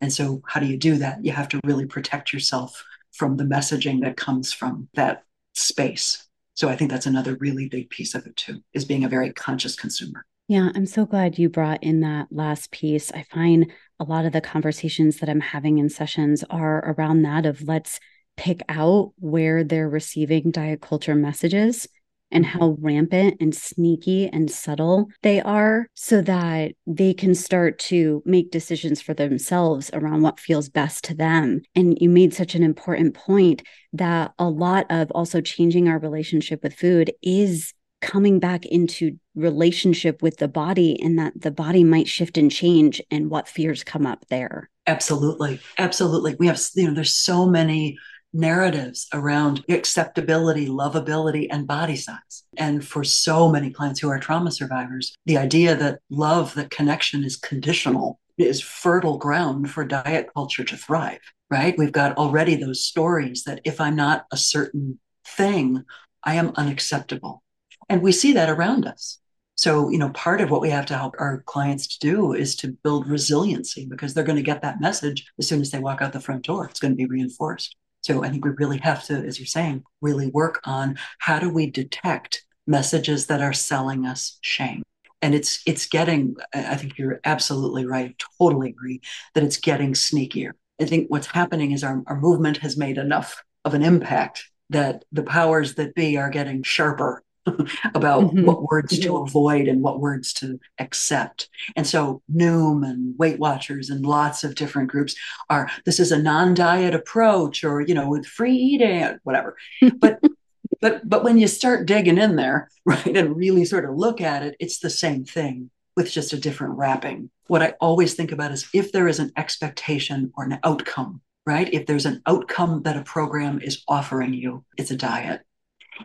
And 0.00 0.12
so, 0.12 0.42
how 0.46 0.60
do 0.60 0.66
you 0.66 0.78
do 0.78 0.96
that? 0.96 1.24
You 1.24 1.32
have 1.32 1.48
to 1.48 1.60
really 1.64 1.86
protect 1.86 2.32
yourself 2.32 2.84
from 3.12 3.36
the 3.36 3.44
messaging 3.44 4.02
that 4.02 4.16
comes 4.16 4.52
from 4.52 4.88
that 4.94 5.24
space. 5.54 6.26
So, 6.54 6.68
I 6.68 6.76
think 6.76 6.90
that's 6.90 7.06
another 7.06 7.36
really 7.40 7.68
big 7.68 7.90
piece 7.90 8.14
of 8.14 8.26
it, 8.26 8.36
too, 8.36 8.62
is 8.72 8.84
being 8.84 9.04
a 9.04 9.08
very 9.08 9.32
conscious 9.32 9.74
consumer. 9.74 10.24
Yeah, 10.48 10.70
I'm 10.74 10.86
so 10.86 11.04
glad 11.04 11.38
you 11.38 11.50
brought 11.50 11.82
in 11.82 12.00
that 12.00 12.28
last 12.30 12.70
piece. 12.70 13.12
I 13.12 13.22
find 13.22 13.70
a 14.00 14.04
lot 14.04 14.24
of 14.24 14.32
the 14.32 14.40
conversations 14.40 15.18
that 15.18 15.28
I'm 15.28 15.40
having 15.40 15.76
in 15.76 15.90
sessions 15.90 16.42
are 16.48 16.78
around 16.90 17.22
that 17.22 17.44
of 17.44 17.62
let's 17.68 18.00
pick 18.38 18.62
out 18.66 19.12
where 19.18 19.62
they're 19.62 19.90
receiving 19.90 20.50
diet 20.50 20.80
culture 20.80 21.14
messages 21.14 21.86
and 22.30 22.46
mm-hmm. 22.46 22.58
how 22.58 22.76
rampant 22.80 23.36
and 23.40 23.54
sneaky 23.54 24.26
and 24.28 24.50
subtle 24.50 25.08
they 25.22 25.40
are 25.42 25.86
so 25.92 26.22
that 26.22 26.72
they 26.86 27.12
can 27.12 27.34
start 27.34 27.78
to 27.78 28.22
make 28.24 28.50
decisions 28.50 29.02
for 29.02 29.12
themselves 29.12 29.90
around 29.92 30.22
what 30.22 30.40
feels 30.40 30.70
best 30.70 31.04
to 31.04 31.14
them. 31.14 31.60
And 31.74 31.98
you 32.00 32.08
made 32.08 32.32
such 32.32 32.54
an 32.54 32.62
important 32.62 33.14
point 33.14 33.62
that 33.92 34.32
a 34.38 34.48
lot 34.48 34.86
of 34.88 35.10
also 35.10 35.42
changing 35.42 35.88
our 35.88 35.98
relationship 35.98 36.62
with 36.62 36.74
food 36.74 37.12
is 37.22 37.74
coming 38.00 38.38
back 38.38 38.64
into 38.66 39.18
relationship 39.34 40.22
with 40.22 40.38
the 40.38 40.48
body 40.48 41.00
and 41.02 41.18
that 41.18 41.40
the 41.40 41.50
body 41.50 41.84
might 41.84 42.08
shift 42.08 42.38
and 42.38 42.50
change 42.50 43.02
and 43.10 43.30
what 43.30 43.48
fears 43.48 43.84
come 43.84 44.06
up 44.06 44.26
there. 44.28 44.70
Absolutely. 44.86 45.60
Absolutely. 45.78 46.36
We 46.38 46.46
have, 46.46 46.60
you 46.74 46.88
know, 46.88 46.94
there's 46.94 47.14
so 47.14 47.46
many 47.46 47.98
narratives 48.32 49.06
around 49.14 49.64
acceptability, 49.68 50.66
lovability, 50.66 51.46
and 51.50 51.66
body 51.66 51.96
size. 51.96 52.44
And 52.56 52.86
for 52.86 53.04
so 53.04 53.50
many 53.50 53.70
clients 53.70 54.00
who 54.00 54.08
are 54.10 54.18
trauma 54.18 54.50
survivors, 54.50 55.14
the 55.26 55.38
idea 55.38 55.74
that 55.76 56.00
love, 56.10 56.54
that 56.54 56.70
connection 56.70 57.24
is 57.24 57.36
conditional 57.36 58.20
is 58.36 58.60
fertile 58.60 59.18
ground 59.18 59.70
for 59.70 59.84
diet 59.84 60.28
culture 60.32 60.62
to 60.64 60.76
thrive, 60.76 61.20
right? 61.50 61.76
We've 61.76 61.92
got 61.92 62.16
already 62.16 62.54
those 62.54 62.84
stories 62.84 63.44
that 63.44 63.60
if 63.64 63.80
I'm 63.80 63.96
not 63.96 64.26
a 64.30 64.36
certain 64.36 65.00
thing, 65.26 65.84
I 66.22 66.34
am 66.34 66.52
unacceptable. 66.54 67.42
And 67.88 68.02
we 68.02 68.12
see 68.12 68.32
that 68.32 68.50
around 68.50 68.86
us. 68.86 69.18
So, 69.54 69.88
you 69.88 69.98
know, 69.98 70.10
part 70.10 70.40
of 70.40 70.50
what 70.50 70.60
we 70.60 70.70
have 70.70 70.86
to 70.86 70.96
help 70.96 71.16
our 71.18 71.42
clients 71.46 71.88
to 71.88 71.98
do 71.98 72.32
is 72.32 72.54
to 72.56 72.76
build 72.84 73.08
resiliency 73.08 73.86
because 73.86 74.14
they're 74.14 74.22
going 74.22 74.36
to 74.36 74.42
get 74.42 74.62
that 74.62 74.80
message 74.80 75.26
as 75.38 75.48
soon 75.48 75.60
as 75.60 75.72
they 75.72 75.80
walk 75.80 76.00
out 76.00 76.12
the 76.12 76.20
front 76.20 76.44
door. 76.44 76.66
It's 76.66 76.78
going 76.78 76.92
to 76.92 76.96
be 76.96 77.06
reinforced. 77.06 77.74
So 78.02 78.22
I 78.22 78.28
think 78.28 78.44
we 78.44 78.52
really 78.52 78.78
have 78.78 79.02
to, 79.06 79.14
as 79.14 79.40
you're 79.40 79.46
saying, 79.46 79.82
really 80.00 80.28
work 80.28 80.60
on 80.64 80.96
how 81.18 81.40
do 81.40 81.50
we 81.50 81.68
detect 81.68 82.44
messages 82.68 83.26
that 83.26 83.40
are 83.40 83.52
selling 83.52 84.06
us 84.06 84.38
shame. 84.42 84.84
And 85.20 85.34
it's 85.34 85.60
it's 85.66 85.86
getting, 85.86 86.36
I 86.54 86.76
think 86.76 86.96
you're 86.96 87.20
absolutely 87.24 87.84
right, 87.84 88.14
totally 88.38 88.68
agree 88.70 89.00
that 89.34 89.42
it's 89.42 89.56
getting 89.56 89.94
sneakier. 89.94 90.52
I 90.80 90.84
think 90.84 91.10
what's 91.10 91.26
happening 91.26 91.72
is 91.72 91.82
our, 91.82 92.04
our 92.06 92.20
movement 92.20 92.58
has 92.58 92.76
made 92.76 92.98
enough 92.98 93.42
of 93.64 93.74
an 93.74 93.82
impact 93.82 94.44
that 94.70 95.04
the 95.10 95.24
powers 95.24 95.74
that 95.74 95.96
be 95.96 96.16
are 96.16 96.30
getting 96.30 96.62
sharper 96.62 97.24
about 97.94 98.24
mm-hmm. 98.24 98.44
what 98.44 98.62
words 98.62 98.92
mm-hmm. 98.92 99.08
to 99.08 99.16
avoid 99.18 99.68
and 99.68 99.82
what 99.82 100.00
words 100.00 100.32
to 100.34 100.58
accept. 100.78 101.48
And 101.76 101.86
so 101.86 102.22
Noom 102.32 102.88
and 102.88 103.18
Weight 103.18 103.38
Watchers 103.38 103.90
and 103.90 104.04
lots 104.04 104.44
of 104.44 104.54
different 104.54 104.90
groups 104.90 105.14
are 105.50 105.70
this 105.84 106.00
is 106.00 106.12
a 106.12 106.22
non-diet 106.22 106.94
approach 106.94 107.64
or 107.64 107.80
you 107.80 107.94
know 107.94 108.08
with 108.08 108.26
free 108.26 108.54
eating 108.54 109.18
whatever. 109.22 109.56
But 109.98 110.20
but 110.80 111.08
but 111.08 111.24
when 111.24 111.38
you 111.38 111.48
start 111.48 111.86
digging 111.86 112.18
in 112.18 112.36
there, 112.36 112.70
right, 112.84 113.16
and 113.16 113.36
really 113.36 113.64
sort 113.64 113.84
of 113.84 113.96
look 113.96 114.20
at 114.20 114.42
it, 114.42 114.56
it's 114.60 114.78
the 114.78 114.90
same 114.90 115.24
thing 115.24 115.70
with 115.96 116.10
just 116.10 116.32
a 116.32 116.40
different 116.40 116.76
wrapping. 116.76 117.30
What 117.48 117.62
I 117.62 117.74
always 117.80 118.14
think 118.14 118.30
about 118.30 118.52
is 118.52 118.68
if 118.72 118.92
there 118.92 119.08
is 119.08 119.18
an 119.18 119.32
expectation 119.36 120.32
or 120.36 120.44
an 120.44 120.58
outcome, 120.62 121.22
right? 121.44 121.72
If 121.72 121.86
there's 121.86 122.06
an 122.06 122.22
outcome 122.26 122.82
that 122.82 122.96
a 122.96 123.02
program 123.02 123.60
is 123.60 123.82
offering 123.88 124.34
you, 124.34 124.64
it's 124.76 124.90
a 124.90 124.96
diet 124.96 125.40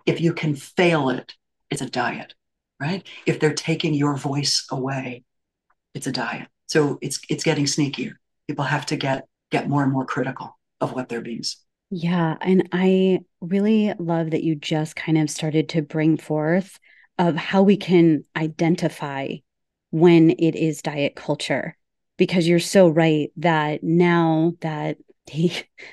if 0.05 0.21
you 0.21 0.33
can 0.33 0.55
fail 0.55 1.09
it, 1.09 1.33
it's 1.69 1.81
a 1.81 1.89
diet, 1.89 2.33
right? 2.79 3.07
If 3.25 3.39
they're 3.39 3.53
taking 3.53 3.93
your 3.93 4.15
voice 4.15 4.65
away, 4.71 5.23
it's 5.93 6.07
a 6.07 6.11
diet. 6.11 6.47
So 6.67 6.97
it's 7.01 7.19
it's 7.29 7.43
getting 7.43 7.65
sneakier. 7.65 8.13
People 8.47 8.65
have 8.65 8.85
to 8.87 8.95
get 8.95 9.27
get 9.51 9.69
more 9.69 9.83
and 9.83 9.91
more 9.91 10.05
critical 10.05 10.57
of 10.81 10.93
what 10.93 11.09
they're 11.09 11.21
being. 11.21 11.43
Yeah, 11.89 12.37
and 12.41 12.69
I 12.71 13.19
really 13.39 13.93
love 13.99 14.31
that 14.31 14.43
you 14.43 14.55
just 14.55 14.95
kind 14.95 15.17
of 15.17 15.29
started 15.29 15.69
to 15.69 15.81
bring 15.81 16.17
forth 16.17 16.79
of 17.19 17.35
how 17.35 17.61
we 17.61 17.77
can 17.77 18.23
identify 18.35 19.35
when 19.91 20.31
it 20.31 20.55
is 20.55 20.81
diet 20.81 21.15
culture 21.15 21.77
because 22.17 22.47
you're 22.47 22.59
so 22.59 22.87
right 22.87 23.31
that 23.37 23.83
now 23.83 24.53
that 24.61 24.97
the 25.27 25.51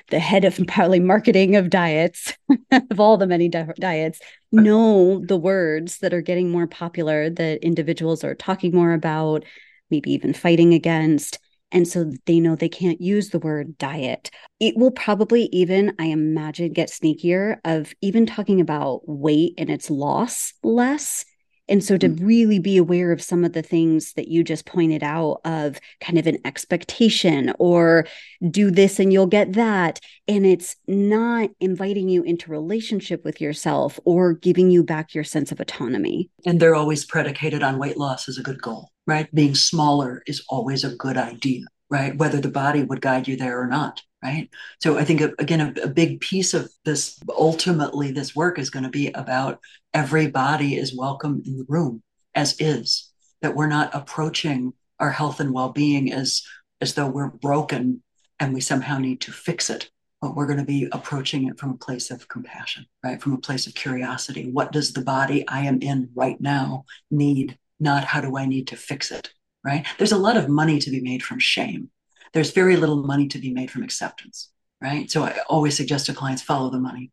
the 0.09 0.19
head 0.19 0.45
of 0.45 0.59
probably 0.67 0.99
marketing 0.99 1.55
of 1.55 1.69
diets 1.69 2.33
of 2.71 2.99
all 2.99 3.17
the 3.17 3.27
many 3.27 3.47
di- 3.47 3.67
diets 3.79 4.19
know 4.51 5.23
the 5.25 5.37
words 5.37 5.99
that 5.99 6.13
are 6.13 6.21
getting 6.21 6.49
more 6.49 6.67
popular 6.67 7.29
that 7.29 7.63
individuals 7.63 8.23
are 8.23 8.35
talking 8.35 8.75
more 8.75 8.93
about 8.93 9.45
maybe 9.89 10.11
even 10.11 10.33
fighting 10.33 10.73
against. 10.73 11.37
And 11.73 11.87
so 11.87 12.11
they 12.25 12.39
know 12.39 12.55
they 12.55 12.69
can't 12.69 12.99
use 12.99 13.29
the 13.29 13.39
word 13.39 13.77
diet. 13.77 14.29
It 14.59 14.75
will 14.75 14.91
probably 14.91 15.43
even 15.53 15.95
i 15.99 16.05
imagine 16.05 16.73
get 16.73 16.89
sneakier 16.89 17.57
of 17.63 17.93
even 18.01 18.25
talking 18.25 18.59
about 18.59 19.07
weight 19.07 19.53
and 19.57 19.69
its 19.69 19.89
loss 19.89 20.53
less 20.63 21.23
and 21.71 21.83
so 21.83 21.97
to 21.97 22.09
mm. 22.09 22.19
really 22.23 22.59
be 22.59 22.77
aware 22.77 23.11
of 23.11 23.21
some 23.21 23.45
of 23.45 23.53
the 23.53 23.61
things 23.61 24.13
that 24.13 24.27
you 24.27 24.43
just 24.43 24.65
pointed 24.65 25.01
out 25.01 25.39
of 25.45 25.79
kind 26.01 26.19
of 26.19 26.27
an 26.27 26.37
expectation 26.45 27.53
or 27.57 28.05
do 28.49 28.69
this 28.69 28.99
and 28.99 29.13
you'll 29.13 29.25
get 29.25 29.53
that. 29.53 29.99
And 30.27 30.45
it's 30.45 30.75
not 30.87 31.49
inviting 31.59 32.09
you 32.09 32.23
into 32.23 32.51
relationship 32.51 33.23
with 33.23 33.39
yourself 33.39 33.99
or 34.05 34.33
giving 34.33 34.69
you 34.69 34.83
back 34.83 35.15
your 35.15 35.23
sense 35.23 35.51
of 35.51 35.59
autonomy. 35.59 36.29
And 36.45 36.59
they're 36.59 36.75
always 36.75 37.05
predicated 37.05 37.63
on 37.63 37.79
weight 37.79 37.97
loss 37.97 38.27
as 38.27 38.37
a 38.37 38.43
good 38.43 38.61
goal, 38.61 38.89
right? 39.07 39.33
Being 39.33 39.55
smaller 39.55 40.21
is 40.27 40.43
always 40.49 40.83
a 40.83 40.95
good 40.95 41.17
idea, 41.17 41.61
right? 41.91 42.17
Whether 42.17 42.39
the 42.39 42.49
body 42.49 42.81
would 42.81 43.01
guide 43.01 43.27
you 43.27 43.35
there 43.35 43.61
or 43.61 43.67
not 43.67 44.01
right? 44.23 44.49
So 44.79 44.97
i 44.97 45.03
think 45.03 45.21
again 45.39 45.61
a, 45.61 45.81
a, 45.81 45.87
big 45.87 46.19
piece 46.21 46.53
of 46.53 46.71
this 46.85 47.19
ultimately 47.29 48.11
this 48.11 48.35
work 48.35 48.59
is 48.59 48.69
going 48.69 48.83
to 48.83 48.89
be 48.89 49.07
about 49.11 49.59
everybody 49.93 50.75
is 50.75 50.95
welcome 50.95 51.41
in 51.45 51.57
the 51.57 51.65
room 51.67 52.03
as 52.35 52.55
is 52.59 53.11
that 53.41 53.55
we're 53.55 53.67
not 53.67 53.93
approaching 53.93 54.73
our 54.99 55.11
health 55.11 55.39
and 55.39 55.53
well-being 55.53 56.11
as 56.13 56.43
as 56.79 56.93
though 56.93 57.07
we're 57.07 57.29
broken 57.29 58.03
and 58.39 58.53
we 58.53 58.61
somehow 58.61 58.97
need 58.97 59.21
to 59.21 59.31
fix 59.31 59.69
it 59.69 59.89
but 60.21 60.35
we're 60.35 60.45
going 60.45 60.59
to 60.59 60.65
be 60.65 60.87
approaching 60.91 61.47
it 61.47 61.59
from 61.59 61.71
a 61.71 61.77
place 61.77 62.11
of 62.11 62.27
compassion 62.27 62.85
right? 63.03 63.21
From 63.21 63.33
a 63.33 63.39
place 63.39 63.65
of 63.65 63.73
curiosity. 63.73 64.51
What 64.51 64.71
does 64.71 64.93
the 64.93 65.01
body 65.01 65.47
i 65.47 65.61
am 65.61 65.81
in 65.81 66.09
right 66.13 66.39
now 66.39 66.85
need? 67.09 67.57
Not 67.79 68.03
how 68.03 68.21
do 68.21 68.37
i 68.37 68.45
need 68.45 68.67
to 68.67 68.75
fix 68.75 69.09
it 69.09 69.33
right 69.63 69.85
there's 69.97 70.11
a 70.11 70.17
lot 70.17 70.37
of 70.37 70.49
money 70.49 70.79
to 70.79 70.89
be 70.89 71.01
made 71.01 71.23
from 71.23 71.39
shame 71.39 71.89
there's 72.33 72.51
very 72.51 72.77
little 72.77 73.03
money 73.03 73.27
to 73.27 73.39
be 73.39 73.53
made 73.53 73.69
from 73.69 73.83
acceptance 73.83 74.49
right 74.81 75.11
so 75.11 75.23
i 75.23 75.37
always 75.47 75.75
suggest 75.75 76.05
to 76.05 76.13
clients 76.13 76.41
follow 76.41 76.69
the 76.69 76.79
money 76.79 77.11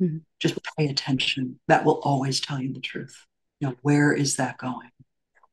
Mm-hmm. 0.00 0.18
Just 0.38 0.58
pay 0.76 0.86
attention. 0.86 1.58
That 1.68 1.84
will 1.84 2.00
always 2.02 2.40
tell 2.40 2.60
you 2.60 2.72
the 2.72 2.80
truth. 2.80 3.24
You 3.60 3.68
know, 3.68 3.76
where 3.82 4.12
is 4.12 4.36
that 4.36 4.58
going? 4.58 4.90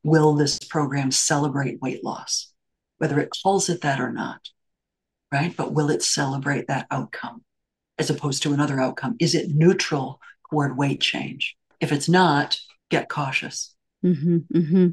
Will 0.04 0.34
this 0.36 0.60
program 0.60 1.12
celebrate 1.12 1.82
weight 1.82 2.04
loss? 2.04 2.52
Whether 2.98 3.20
it 3.20 3.34
calls 3.42 3.70
it 3.70 3.82
that 3.82 4.00
or 4.00 4.12
not, 4.12 4.42
right? 5.32 5.56
But 5.56 5.74
will 5.74 5.90
it 5.90 6.04
celebrate 6.04 6.68
that 6.68 6.88
outcome 6.92 7.44
as 7.98 8.10
opposed 8.10 8.44
to 8.44 8.54
another 8.54 8.80
outcome? 8.80 9.16
Is 9.20 9.36
it 9.36 9.50
neutral 9.50 10.20
toward 10.50 10.78
weight 10.78 11.00
change? 11.00 11.56
If 11.80 11.92
it's 11.92 12.10
not, 12.10 12.58
get 12.90 13.10
cautious. 13.10 13.74
Mm-hmm, 14.06 14.38
mm-hmm. 14.54 14.88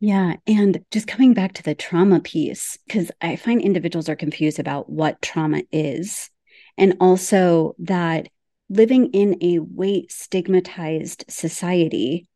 Yeah. 0.00 0.36
And 0.46 0.82
just 0.90 1.06
coming 1.06 1.34
back 1.34 1.52
to 1.54 1.62
the 1.62 1.74
trauma 1.74 2.20
piece, 2.20 2.78
because 2.86 3.10
I 3.20 3.36
find 3.36 3.60
individuals 3.60 4.08
are 4.08 4.16
confused 4.16 4.58
about 4.58 4.88
what 4.88 5.20
trauma 5.20 5.62
is. 5.70 6.30
And 6.78 6.96
also 7.00 7.74
that 7.80 8.28
living 8.70 9.10
in 9.12 9.36
a 9.42 9.58
weight 9.58 10.10
stigmatized 10.10 11.26
society 11.28 12.26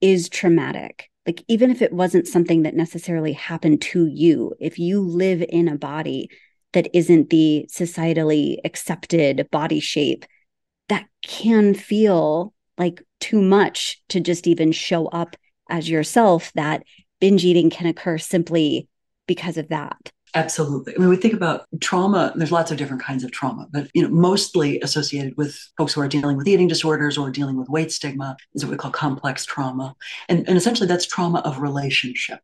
is 0.00 0.30
traumatic. 0.30 1.10
Like, 1.26 1.44
even 1.46 1.70
if 1.70 1.82
it 1.82 1.92
wasn't 1.92 2.26
something 2.26 2.62
that 2.62 2.74
necessarily 2.74 3.34
happened 3.34 3.82
to 3.82 4.06
you, 4.06 4.54
if 4.58 4.78
you 4.78 5.02
live 5.02 5.44
in 5.46 5.68
a 5.68 5.76
body 5.76 6.30
that 6.72 6.88
isn't 6.94 7.28
the 7.28 7.68
societally 7.70 8.56
accepted 8.64 9.46
body 9.50 9.80
shape, 9.80 10.24
that 10.88 11.04
can 11.22 11.74
feel 11.74 12.54
like 12.78 13.02
too 13.20 13.42
much 13.42 14.02
to 14.08 14.20
just 14.20 14.46
even 14.46 14.72
show 14.72 15.06
up 15.08 15.36
as 15.68 15.90
yourself, 15.90 16.50
that 16.54 16.82
binge 17.20 17.44
eating 17.44 17.70
can 17.70 17.86
occur 17.86 18.18
simply 18.18 18.88
because 19.26 19.56
of 19.56 19.68
that. 19.68 20.10
Absolutely. 20.34 20.94
Mean, 20.96 21.08
we 21.08 21.16
think 21.16 21.34
about 21.34 21.66
trauma, 21.80 22.32
there's 22.36 22.52
lots 22.52 22.70
of 22.70 22.76
different 22.76 23.02
kinds 23.02 23.24
of 23.24 23.32
trauma, 23.32 23.66
but 23.72 23.88
you 23.94 24.02
know, 24.02 24.08
mostly 24.08 24.80
associated 24.80 25.36
with 25.36 25.58
folks 25.76 25.94
who 25.94 26.00
are 26.00 26.08
dealing 26.08 26.36
with 26.36 26.46
eating 26.46 26.68
disorders 26.68 27.18
or 27.18 27.30
dealing 27.30 27.56
with 27.56 27.68
weight 27.68 27.90
stigma 27.90 28.36
is 28.54 28.64
what 28.64 28.70
we 28.70 28.76
call 28.76 28.92
complex 28.92 29.44
trauma. 29.44 29.94
And, 30.28 30.46
and 30.48 30.56
essentially 30.56 30.86
that's 30.86 31.06
trauma 31.06 31.40
of 31.40 31.58
relationship. 31.58 32.40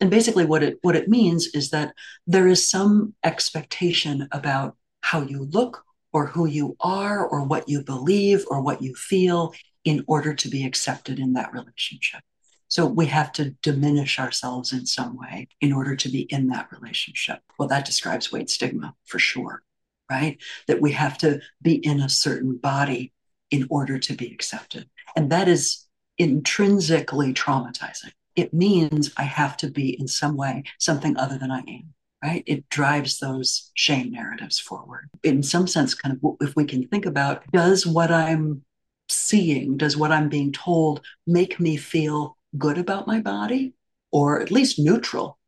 And 0.00 0.10
basically 0.10 0.46
what 0.46 0.62
it 0.62 0.78
what 0.82 0.96
it 0.96 1.08
means 1.08 1.48
is 1.54 1.70
that 1.70 1.92
there 2.26 2.48
is 2.48 2.68
some 2.68 3.14
expectation 3.24 4.28
about 4.32 4.76
how 5.00 5.22
you 5.22 5.44
look 5.50 5.84
or 6.12 6.26
who 6.26 6.46
you 6.46 6.76
are 6.80 7.26
or 7.26 7.44
what 7.44 7.68
you 7.68 7.82
believe 7.82 8.44
or 8.48 8.60
what 8.60 8.82
you 8.82 8.94
feel 8.94 9.52
in 9.84 10.04
order 10.06 10.34
to 10.34 10.48
be 10.48 10.64
accepted 10.64 11.18
in 11.18 11.34
that 11.34 11.52
relationship. 11.52 12.20
So 12.68 12.86
we 12.86 13.06
have 13.06 13.32
to 13.32 13.50
diminish 13.62 14.18
ourselves 14.18 14.72
in 14.72 14.86
some 14.86 15.16
way 15.16 15.48
in 15.60 15.72
order 15.72 15.96
to 15.96 16.08
be 16.08 16.22
in 16.22 16.48
that 16.48 16.68
relationship. 16.70 17.40
Well, 17.58 17.68
that 17.68 17.86
describes 17.86 18.30
weight 18.30 18.50
stigma 18.50 18.94
for 19.04 19.18
sure, 19.18 19.62
right? 20.10 20.38
That 20.66 20.80
we 20.80 20.92
have 20.92 21.18
to 21.18 21.40
be 21.62 21.74
in 21.74 22.00
a 22.00 22.08
certain 22.08 22.56
body 22.56 23.12
in 23.50 23.66
order 23.70 23.98
to 23.98 24.14
be 24.14 24.32
accepted. 24.32 24.88
And 25.16 25.30
that 25.30 25.48
is 25.48 25.86
intrinsically 26.18 27.32
traumatizing. 27.32 28.12
It 28.36 28.52
means 28.52 29.12
I 29.16 29.22
have 29.22 29.56
to 29.58 29.70
be 29.70 29.98
in 29.98 30.06
some 30.06 30.36
way 30.36 30.64
something 30.78 31.16
other 31.16 31.38
than 31.38 31.50
I 31.50 31.60
am 31.60 31.94
right? 32.22 32.42
It 32.46 32.68
drives 32.68 33.18
those 33.18 33.70
shame 33.74 34.10
narratives 34.10 34.58
forward. 34.58 35.08
In 35.22 35.42
some 35.42 35.66
sense, 35.66 35.94
kind 35.94 36.18
of 36.20 36.36
if 36.40 36.56
we 36.56 36.64
can 36.64 36.86
think 36.88 37.06
about 37.06 37.44
does 37.52 37.86
what 37.86 38.10
I'm 38.10 38.62
seeing, 39.08 39.76
does 39.76 39.96
what 39.96 40.12
I'm 40.12 40.28
being 40.28 40.52
told 40.52 41.00
make 41.26 41.60
me 41.60 41.76
feel 41.76 42.36
good 42.58 42.78
about 42.78 43.06
my 43.06 43.20
body 43.20 43.74
or 44.10 44.40
at 44.40 44.50
least 44.50 44.78
neutral? 44.78 45.38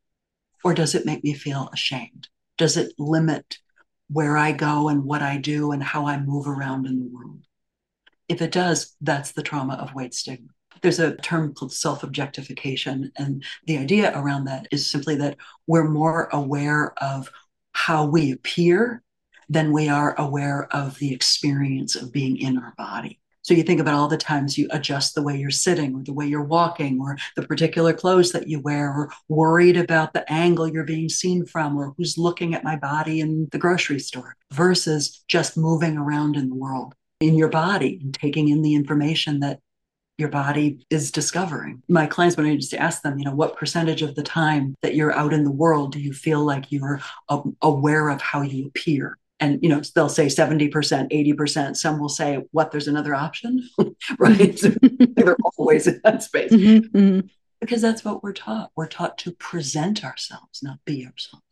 Or 0.63 0.73
does 0.73 0.95
it 0.95 1.05
make 1.05 1.23
me 1.23 1.33
feel 1.33 1.69
ashamed? 1.73 2.27
Does 2.57 2.77
it 2.77 2.93
limit 2.97 3.57
where 4.09 4.37
I 4.37 4.51
go 4.51 4.89
and 4.89 5.03
what 5.03 5.21
I 5.21 5.37
do 5.37 5.71
and 5.71 5.81
how 5.81 6.05
I 6.05 6.19
move 6.19 6.47
around 6.47 6.85
in 6.85 6.99
the 6.99 7.09
world? 7.09 7.41
If 8.27 8.41
it 8.41 8.51
does, 8.51 8.95
that's 9.01 9.31
the 9.31 9.43
trauma 9.43 9.73
of 9.75 9.95
weight 9.95 10.13
stigma. 10.13 10.49
There's 10.81 10.99
a 10.99 11.15
term 11.17 11.53
called 11.53 11.73
self 11.73 12.03
objectification. 12.03 13.11
And 13.17 13.43
the 13.65 13.77
idea 13.77 14.17
around 14.17 14.45
that 14.45 14.67
is 14.71 14.89
simply 14.89 15.15
that 15.17 15.37
we're 15.67 15.89
more 15.89 16.29
aware 16.31 16.93
of 17.03 17.31
how 17.73 18.05
we 18.05 18.31
appear 18.31 19.03
than 19.49 19.73
we 19.73 19.89
are 19.89 20.15
aware 20.19 20.67
of 20.73 20.97
the 20.99 21.13
experience 21.13 21.95
of 21.95 22.11
being 22.11 22.37
in 22.37 22.57
our 22.57 22.73
body. 22.77 23.20
So 23.43 23.53
you 23.53 23.63
think 23.63 23.79
about 23.79 23.95
all 23.95 24.07
the 24.07 24.17
times 24.17 24.57
you 24.57 24.67
adjust 24.71 25.15
the 25.15 25.23
way 25.23 25.37
you're 25.37 25.49
sitting 25.49 25.95
or 25.95 26.03
the 26.03 26.13
way 26.13 26.27
you're 26.27 26.43
walking 26.43 26.99
or 27.01 27.17
the 27.35 27.41
particular 27.41 27.91
clothes 27.91 28.31
that 28.33 28.47
you 28.47 28.59
wear 28.59 28.89
or 28.91 29.11
worried 29.29 29.77
about 29.77 30.13
the 30.13 30.31
angle 30.31 30.67
you're 30.67 30.83
being 30.83 31.09
seen 31.09 31.45
from 31.45 31.75
or 31.75 31.93
who's 31.97 32.17
looking 32.17 32.53
at 32.53 32.63
my 32.63 32.75
body 32.75 33.19
in 33.19 33.47
the 33.51 33.57
grocery 33.57 33.99
store 33.99 34.35
versus 34.51 35.23
just 35.27 35.57
moving 35.57 35.97
around 35.97 36.35
in 36.35 36.49
the 36.49 36.55
world 36.55 36.93
in 37.19 37.35
your 37.35 37.49
body 37.49 37.99
and 38.01 38.13
taking 38.13 38.49
in 38.49 38.61
the 38.61 38.75
information 38.75 39.39
that 39.39 39.59
your 40.17 40.29
body 40.29 40.85
is 40.89 41.11
discovering. 41.11 41.81
My 41.87 42.05
clients, 42.05 42.37
when 42.37 42.45
I 42.45 42.55
just 42.55 42.73
ask 42.75 43.01
them, 43.01 43.17
you 43.17 43.25
know, 43.25 43.33
what 43.33 43.57
percentage 43.57 44.03
of 44.03 44.13
the 44.13 44.23
time 44.23 44.75
that 44.83 44.93
you're 44.93 45.13
out 45.13 45.33
in 45.33 45.43
the 45.43 45.51
world 45.51 45.93
do 45.93 45.99
you 45.99 46.13
feel 46.13 46.45
like 46.45 46.71
you're 46.71 47.01
aware 47.61 48.09
of 48.09 48.21
how 48.21 48.41
you 48.41 48.67
appear? 48.67 49.17
And 49.41 49.61
you 49.61 49.67
know 49.67 49.81
they'll 49.95 50.07
say 50.07 50.27
70% 50.27 50.71
80% 50.71 51.75
some 51.75 51.99
will 51.99 52.09
say 52.09 52.39
what 52.51 52.71
there's 52.71 52.87
another 52.87 53.13
option? 53.13 53.67
Right? 54.17 54.59
They're 55.15 55.37
always 55.57 55.87
in 55.87 56.01
that 56.03 56.23
space. 56.23 56.51
Mm-hmm, 56.51 56.97
mm-hmm. 56.97 57.27
because 57.59 57.81
that's 57.81 58.03
what 58.03 58.23
we're 58.23 58.33
taught. 58.33 58.71
We're 58.75 58.87
taught 58.87 59.17
to 59.19 59.31
present 59.33 60.03
ourselves 60.03 60.61
not 60.63 60.79
be 60.85 61.05
ourselves. 61.05 61.43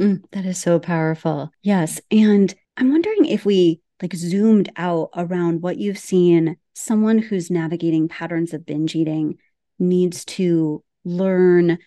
Mm, 0.00 0.24
that 0.32 0.44
is 0.44 0.58
so 0.58 0.78
powerful. 0.78 1.50
Yes 1.62 2.00
and 2.10 2.54
i'm 2.76 2.90
wondering 2.90 3.26
if 3.26 3.44
we 3.44 3.80
like 4.02 4.14
zoomed 4.14 4.70
out 4.76 5.10
around 5.16 5.62
what 5.62 5.78
you've 5.78 5.98
seen 5.98 6.56
someone 6.74 7.18
who's 7.18 7.50
navigating 7.50 8.08
patterns 8.08 8.52
of 8.52 8.66
binge 8.66 8.94
eating 8.94 9.38
needs 9.78 10.24
to 10.24 10.82
learn 11.04 11.78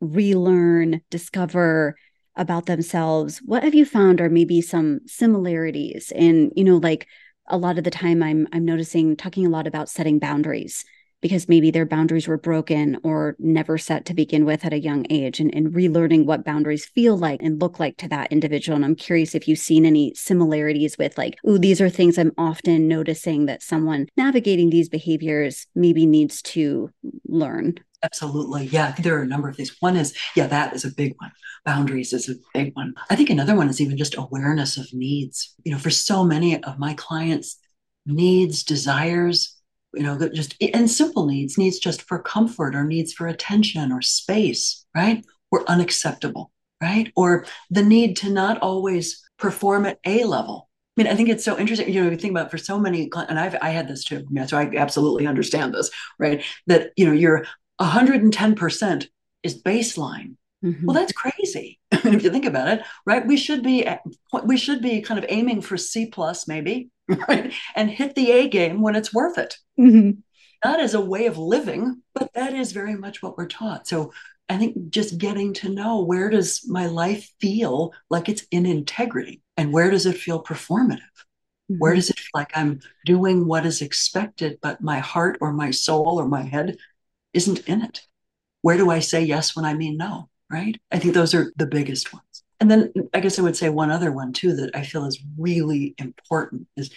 relearn 0.00 1.00
discover 1.10 1.96
about 2.36 2.66
themselves. 2.66 3.38
What 3.38 3.62
have 3.62 3.74
you 3.74 3.84
found 3.84 4.20
are 4.20 4.28
maybe 4.28 4.60
some 4.60 5.00
similarities 5.06 6.12
and 6.14 6.52
you 6.54 6.64
know 6.64 6.76
like 6.76 7.06
a 7.48 7.56
lot 7.56 7.78
of 7.78 7.84
the 7.84 7.90
time 7.90 8.22
i'm 8.22 8.46
i'm 8.52 8.64
noticing 8.64 9.16
talking 9.16 9.46
a 9.46 9.50
lot 9.50 9.66
about 9.66 9.88
setting 9.88 10.18
boundaries 10.18 10.84
because 11.20 11.48
maybe 11.48 11.70
their 11.70 11.86
boundaries 11.86 12.28
were 12.28 12.38
broken 12.38 12.98
or 13.02 13.36
never 13.38 13.78
set 13.78 14.04
to 14.04 14.14
begin 14.14 14.44
with 14.44 14.64
at 14.64 14.72
a 14.72 14.78
young 14.78 15.06
age 15.10 15.40
and, 15.40 15.54
and 15.54 15.72
relearning 15.72 16.24
what 16.24 16.44
boundaries 16.44 16.86
feel 16.86 17.16
like 17.16 17.42
and 17.42 17.60
look 17.60 17.78
like 17.78 17.96
to 17.96 18.08
that 18.08 18.30
individual 18.32 18.76
and 18.76 18.84
i'm 18.84 18.94
curious 18.94 19.34
if 19.34 19.48
you've 19.48 19.58
seen 19.58 19.86
any 19.86 20.12
similarities 20.14 20.98
with 20.98 21.16
like 21.16 21.36
oh 21.44 21.58
these 21.58 21.80
are 21.80 21.88
things 21.88 22.18
i'm 22.18 22.32
often 22.38 22.88
noticing 22.88 23.46
that 23.46 23.62
someone 23.62 24.06
navigating 24.16 24.70
these 24.70 24.88
behaviors 24.88 25.66
maybe 25.74 26.06
needs 26.06 26.42
to 26.42 26.90
learn 27.26 27.74
Absolutely. 28.02 28.66
Yeah. 28.66 28.92
There 28.92 29.18
are 29.18 29.22
a 29.22 29.26
number 29.26 29.48
of 29.48 29.56
things. 29.56 29.74
One 29.80 29.96
is, 29.96 30.16
yeah, 30.36 30.46
that 30.46 30.74
is 30.74 30.84
a 30.84 30.94
big 30.94 31.14
one. 31.18 31.32
Boundaries 31.64 32.12
is 32.12 32.28
a 32.28 32.34
big 32.54 32.72
one. 32.76 32.94
I 33.10 33.16
think 33.16 33.30
another 33.30 33.56
one 33.56 33.68
is 33.68 33.80
even 33.80 33.96
just 33.96 34.16
awareness 34.16 34.76
of 34.76 34.86
needs. 34.92 35.54
You 35.64 35.72
know, 35.72 35.78
for 35.78 35.90
so 35.90 36.22
many 36.22 36.62
of 36.62 36.78
my 36.78 36.94
clients, 36.94 37.58
needs, 38.04 38.62
desires, 38.62 39.55
you 39.96 40.02
know, 40.02 40.28
just, 40.28 40.54
and 40.60 40.90
simple 40.90 41.26
needs, 41.26 41.58
needs 41.58 41.78
just 41.78 42.02
for 42.02 42.18
comfort 42.18 42.74
or 42.74 42.84
needs 42.84 43.12
for 43.12 43.26
attention 43.26 43.92
or 43.92 44.02
space, 44.02 44.84
right? 44.94 45.24
Were 45.50 45.68
unacceptable, 45.68 46.52
right? 46.82 47.12
Or 47.16 47.46
the 47.70 47.82
need 47.82 48.16
to 48.18 48.30
not 48.30 48.58
always 48.58 49.22
perform 49.38 49.86
at 49.86 49.98
A 50.04 50.24
level. 50.24 50.68
I 50.96 51.02
mean, 51.02 51.12
I 51.12 51.14
think 51.14 51.28
it's 51.28 51.44
so 51.44 51.58
interesting. 51.58 51.92
You 51.92 52.04
know, 52.04 52.10
you 52.10 52.16
think 52.16 52.30
about 52.30 52.50
for 52.50 52.58
so 52.58 52.78
many, 52.78 53.10
and 53.14 53.38
I've 53.38 53.56
I 53.60 53.70
had 53.70 53.86
this 53.86 54.04
too. 54.04 54.26
so 54.46 54.56
I 54.56 54.70
absolutely 54.76 55.26
understand 55.26 55.74
this, 55.74 55.90
right? 56.18 56.42
That 56.68 56.92
you 56.96 57.04
know, 57.04 57.12
you're 57.12 57.44
110% 57.80 59.06
is 59.42 59.62
baseline. 59.62 60.36
Mm-hmm. 60.64 60.86
Well, 60.86 60.94
that's 60.94 61.12
crazy 61.12 61.78
if 61.92 62.22
you 62.22 62.30
think 62.30 62.46
about 62.46 62.68
it, 62.68 62.82
right? 63.04 63.26
We 63.26 63.36
should 63.36 63.62
be 63.62 63.86
we 64.44 64.56
should 64.56 64.80
be 64.80 65.02
kind 65.02 65.18
of 65.18 65.26
aiming 65.28 65.60
for 65.60 65.76
C 65.76 66.06
plus 66.06 66.48
maybe, 66.48 66.88
right? 67.08 67.52
And 67.74 67.90
hit 67.90 68.14
the 68.14 68.30
A 68.32 68.48
game 68.48 68.82
when 68.82 68.96
it's 68.96 69.14
worth 69.14 69.38
it. 69.38 69.56
Mm-hmm. 69.78 70.20
Not 70.64 70.80
as 70.80 70.94
a 70.94 71.00
way 71.00 71.26
of 71.26 71.38
living, 71.38 72.02
but 72.14 72.32
that 72.34 72.54
is 72.54 72.72
very 72.72 72.96
much 72.96 73.22
what 73.22 73.36
we're 73.36 73.46
taught. 73.46 73.86
So 73.86 74.12
I 74.48 74.56
think 74.56 74.90
just 74.90 75.18
getting 75.18 75.52
to 75.54 75.68
know 75.68 76.02
where 76.02 76.30
does 76.30 76.62
my 76.68 76.86
life 76.86 77.30
feel 77.40 77.92
like 78.10 78.28
it's 78.28 78.46
in 78.50 78.66
integrity 78.66 79.42
and 79.56 79.72
where 79.72 79.90
does 79.90 80.06
it 80.06 80.16
feel 80.16 80.42
performative? 80.42 81.00
Mm-hmm. 81.70 81.78
Where 81.78 81.94
does 81.94 82.10
it 82.10 82.18
feel 82.18 82.30
like 82.34 82.52
I'm 82.54 82.80
doing 83.04 83.46
what 83.46 83.66
is 83.66 83.82
expected, 83.82 84.58
but 84.62 84.80
my 84.80 84.98
heart 84.98 85.38
or 85.40 85.52
my 85.52 85.70
soul 85.70 86.18
or 86.20 86.26
my 86.26 86.42
head 86.42 86.76
isn't 87.32 87.68
in 87.68 87.82
it. 87.82 88.02
Where 88.62 88.76
do 88.76 88.90
I 88.90 89.00
say 89.00 89.22
yes 89.22 89.54
when 89.54 89.64
I 89.64 89.74
mean 89.74 89.96
no? 89.96 90.28
Right. 90.50 90.80
I 90.92 90.98
think 90.98 91.14
those 91.14 91.34
are 91.34 91.52
the 91.56 91.66
biggest 91.66 92.12
ones. 92.12 92.35
And 92.60 92.70
then 92.70 92.92
I 93.12 93.20
guess 93.20 93.38
I 93.38 93.42
would 93.42 93.56
say 93.56 93.68
one 93.68 93.90
other 93.90 94.12
one 94.12 94.32
too 94.32 94.54
that 94.56 94.74
I 94.74 94.82
feel 94.82 95.04
is 95.04 95.22
really 95.38 95.94
important 95.98 96.66
is 96.76 96.90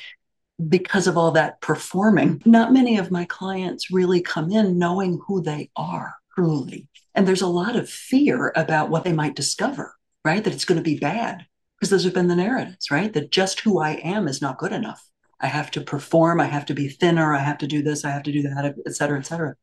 because 0.67 1.07
of 1.07 1.17
all 1.17 1.31
that 1.31 1.61
performing, 1.61 2.41
not 2.45 2.73
many 2.73 2.97
of 2.97 3.11
my 3.11 3.25
clients 3.25 3.91
really 3.91 4.21
come 4.21 4.51
in 4.51 4.77
knowing 4.77 5.19
who 5.27 5.41
they 5.41 5.69
are 5.75 6.15
truly. 6.35 6.87
And 7.15 7.27
there's 7.27 7.41
a 7.41 7.47
lot 7.47 7.75
of 7.75 7.89
fear 7.89 8.53
about 8.55 8.89
what 8.89 9.03
they 9.03 9.13
might 9.13 9.35
discover, 9.35 9.95
right? 10.23 10.43
That 10.43 10.53
it's 10.53 10.65
going 10.65 10.77
to 10.77 10.83
be 10.83 10.97
bad 10.97 11.45
because 11.77 11.89
those 11.89 12.03
have 12.03 12.13
been 12.13 12.27
the 12.27 12.35
narratives, 12.35 12.91
right? 12.91 13.11
That 13.11 13.31
just 13.31 13.61
who 13.61 13.79
I 13.79 13.91
am 14.03 14.27
is 14.27 14.41
not 14.41 14.57
good 14.57 14.71
enough. 14.71 15.03
I 15.41 15.47
have 15.47 15.71
to 15.71 15.81
perform. 15.81 16.39
I 16.41 16.45
have 16.45 16.65
to 16.65 16.73
be 16.73 16.89
thinner. 16.89 17.33
I 17.33 17.39
have 17.39 17.57
to 17.59 17.67
do 17.67 17.81
this. 17.81 18.03
I 18.03 18.11
have 18.11 18.23
to 18.23 18.31
do 18.31 18.41
that, 18.43 18.75
et 18.85 18.95
cetera, 18.95 19.19
et 19.19 19.25
cetera. 19.25 19.55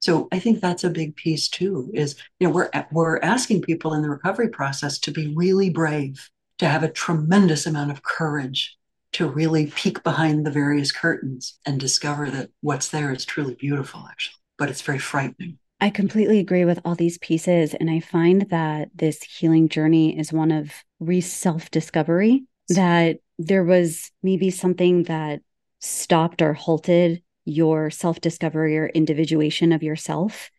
So 0.00 0.28
I 0.30 0.38
think 0.38 0.60
that's 0.60 0.84
a 0.84 0.90
big 0.90 1.16
piece 1.16 1.48
too. 1.48 1.90
Is 1.92 2.16
you 2.38 2.46
know 2.46 2.54
we're 2.54 2.70
we're 2.92 3.18
asking 3.20 3.62
people 3.62 3.94
in 3.94 4.02
the 4.02 4.10
recovery 4.10 4.48
process 4.48 4.98
to 5.00 5.10
be 5.10 5.34
really 5.34 5.70
brave, 5.70 6.30
to 6.58 6.68
have 6.68 6.82
a 6.82 6.90
tremendous 6.90 7.66
amount 7.66 7.90
of 7.90 8.02
courage, 8.02 8.76
to 9.12 9.28
really 9.28 9.66
peek 9.66 10.02
behind 10.02 10.46
the 10.46 10.50
various 10.50 10.92
curtains 10.92 11.58
and 11.66 11.80
discover 11.80 12.30
that 12.30 12.50
what's 12.60 12.88
there 12.88 13.12
is 13.12 13.24
truly 13.24 13.54
beautiful, 13.54 14.06
actually, 14.08 14.36
but 14.56 14.70
it's 14.70 14.82
very 14.82 14.98
frightening. 14.98 15.58
I 15.80 15.90
completely 15.90 16.40
agree 16.40 16.64
with 16.64 16.80
all 16.84 16.94
these 16.94 17.18
pieces, 17.18 17.74
and 17.74 17.88
I 17.88 18.00
find 18.00 18.48
that 18.50 18.88
this 18.94 19.22
healing 19.22 19.68
journey 19.68 20.18
is 20.18 20.32
one 20.32 20.50
of 20.50 20.72
re 21.00 21.20
self 21.20 21.70
discovery. 21.70 22.44
That 22.70 23.18
there 23.38 23.64
was 23.64 24.10
maybe 24.22 24.50
something 24.50 25.04
that 25.04 25.40
stopped 25.80 26.42
or 26.42 26.52
halted 26.52 27.22
your 27.48 27.90
self 27.90 28.20
discovery 28.20 28.78
or 28.78 28.86
individuation 28.88 29.72
of 29.72 29.82
yourself. 29.82 30.50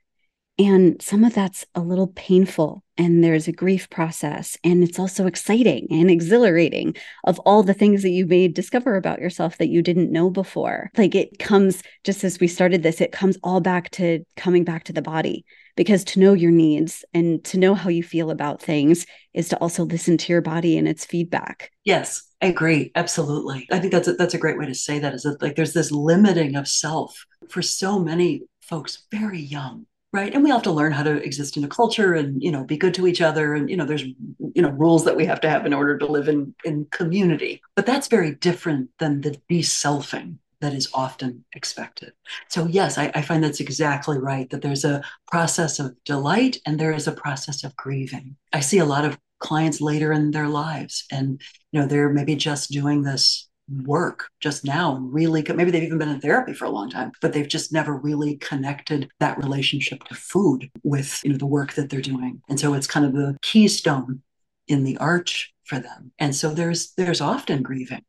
And 0.60 1.02
some 1.02 1.24
of 1.24 1.34
that's 1.34 1.66
a 1.74 1.80
little 1.80 2.08
painful, 2.08 2.84
and 2.98 3.24
there's 3.24 3.48
a 3.48 3.54
grief 3.54 3.90
process, 3.90 4.58
and 4.62 4.84
it's 4.84 5.00
also 5.00 5.26
exciting 5.26 5.88
and 5.90 6.12
exhilarating 6.12 6.98
of 7.24 7.40
all 7.46 7.64
the 7.64 7.74
things 7.74 8.02
that 8.02 8.10
you 8.10 8.26
may 8.26 8.50
discover 8.50 8.98
about 8.98 9.22
yourself 9.22 9.58
that 9.60 9.70
you 9.70 9.82
didn't 9.82 10.12
know 10.12 10.30
before. 10.30 10.92
Like 10.98 11.16
it 11.16 11.40
comes, 11.40 11.82
just 12.04 12.26
as 12.26 12.42
we 12.42 12.50
started 12.50 12.84
this, 12.84 13.00
it 13.00 13.14
comes 13.14 13.38
all 13.42 13.62
back 13.62 13.90
to 13.92 14.26
coming 14.36 14.66
back 14.66 14.84
to 14.86 14.94
the 14.94 15.02
body 15.02 15.46
because 15.78 16.04
to 16.04 16.20
know 16.20 16.34
your 16.34 16.52
needs 16.52 17.06
and 17.14 17.42
to 17.46 17.58
know 17.58 17.74
how 17.74 17.90
you 17.90 18.04
feel 18.04 18.30
about 18.30 18.62
things 18.62 19.06
is 19.34 19.48
to 19.48 19.58
also 19.60 19.86
listen 19.86 20.18
to 20.18 20.34
your 20.34 20.42
body 20.42 20.78
and 20.78 20.90
its 20.90 21.06
feedback. 21.06 21.72
Yes, 21.86 22.29
I 22.42 22.48
agree. 22.48 22.92
Absolutely. 22.96 23.68
I 23.72 23.80
think 23.80 23.92
that's 23.92 24.08
a, 24.08 24.14
that's 24.14 24.34
a 24.34 24.40
great 24.40 24.58
way 24.58 24.66
to 24.66 24.76
say 24.76 25.00
that 25.00 25.14
is 25.14 25.24
that 25.24 25.42
like 25.42 25.56
there's 25.56 25.74
this 25.74 25.92
limiting 25.92 26.56
of 26.56 26.68
self 26.68 27.26
for 27.50 27.62
so 27.62 28.00
many 28.00 28.44
folks 28.62 29.04
very 29.12 29.40
young 29.40 29.88
right 30.14 30.34
and 30.34 30.44
we 30.44 30.50
have 30.52 30.62
to 30.62 30.72
learn 30.72 30.92
how 30.92 31.02
to 31.02 31.24
exist 31.24 31.58
in 31.58 31.64
a 31.64 31.68
culture 31.68 32.14
and 32.14 32.42
you 32.42 32.52
know 32.52 32.64
be 32.64 32.78
good 32.78 32.94
to 32.94 33.08
each 33.08 33.20
other 33.20 33.56
and 33.56 33.68
you 33.68 33.76
know 33.76 33.86
there's 33.86 34.04
you 34.04 34.62
know 34.62 34.70
rules 34.70 35.06
that 35.06 35.16
we 35.16 35.26
have 35.26 35.42
to 35.42 35.50
have 35.50 35.66
in 35.66 35.74
order 35.74 35.98
to 35.98 36.06
live 36.06 36.28
in 36.28 36.54
in 36.64 36.86
community 36.92 37.62
but 37.76 37.88
that's 37.88 38.08
very 38.08 38.36
different 38.36 38.90
than 39.00 39.22
the 39.22 39.36
de-selfing 39.50 40.38
that 40.62 40.74
is 40.74 40.90
often 40.94 41.46
expected. 41.54 42.12
So, 42.50 42.68
yes, 42.68 42.98
I, 42.98 43.12
I, 43.16 43.22
find 43.22 43.44
that's 43.44 43.62
exactly 43.62 44.18
right 44.18 44.50
that 44.50 44.62
there's 44.62 44.84
a 44.84 45.02
process 45.32 45.80
of 45.80 45.96
delight 46.04 46.58
and 46.66 46.78
there 46.78 46.92
is 46.92 47.08
a 47.08 47.14
process 47.14 47.64
of 47.64 47.76
grieving. 47.78 48.36
I 48.52 48.60
see 48.60 48.80
a 48.80 48.86
lot 48.86 49.06
of 49.06 49.18
clients 49.40 49.82
later 49.82 50.12
in 50.12 50.32
their 50.32 50.48
lives, 50.48 51.06
and 51.12 51.42
you 51.72 51.80
know, 51.80 51.88
they're 51.88 52.10
maybe 52.10 52.36
just 52.36 52.72
doing 52.72 53.04
this 53.04 53.48
work 53.84 54.30
just 54.40 54.66
now 54.66 54.96
and 54.96 55.14
really 55.14 55.46
maybe 55.54 55.70
they've 55.70 55.84
even 55.84 56.00
been 56.00 56.10
in 56.10 56.20
therapy 56.20 56.54
for 56.56 56.66
a 56.66 56.72
long 56.72 56.90
time 56.90 57.12
but 57.22 57.34
they've 57.34 57.48
just 57.48 57.72
never 57.72 57.96
really 57.96 58.36
connected 58.38 59.08
that 59.20 59.38
relationship 59.38 60.04
to 60.06 60.16
food 60.16 60.72
with 60.84 61.22
you 61.24 61.32
know 61.32 61.38
the 61.38 61.46
work 61.46 61.74
that 61.74 61.90
they're 61.90 62.02
doing. 62.02 62.42
And 62.50 62.60
so 62.60 62.74
it's 62.74 62.88
kind 62.88 63.06
of 63.06 63.14
the 63.14 63.38
keystone 63.42 64.22
in 64.68 64.84
the 64.84 64.98
arch 64.98 65.54
for 65.66 65.80
them. 65.80 66.12
And 66.20 66.36
so 66.36 66.54
there's 66.54 66.94
there's 66.94 67.22
often 67.22 67.64
grieving 67.64 68.04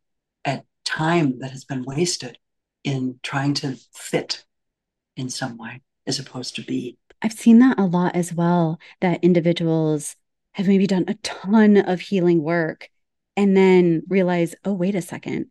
at 0.45 0.65
time 0.85 1.39
that 1.41 1.51
has 1.51 1.65
been 1.65 1.85
wasted 1.85 2.39
in 2.85 3.19
trying 3.23 3.55
to 3.55 3.77
fit 3.95 4.45
in 5.17 5.29
some 5.29 5.57
way 5.57 5.83
as 6.07 6.19
opposed 6.19 6.57
to 6.57 6.63
be. 6.63 6.97
I've 7.23 7.33
seen 7.33 7.59
that 7.59 7.79
a 7.79 7.85
lot 7.85 8.17
as 8.17 8.33
well, 8.33 8.79
that 9.01 9.23
individuals 9.23 10.17
have 10.53 10.69
maybe 10.69 10.87
done 10.87 11.05
a 11.09 11.15
ton 11.15 11.77
of 11.77 12.01
healing 12.01 12.43
work 12.43 12.89
and 13.37 13.57
then 13.57 14.03
realize, 14.09 14.55
oh, 14.65 14.73
wait 14.73 14.95
a 14.95 15.03
second. 15.03 15.47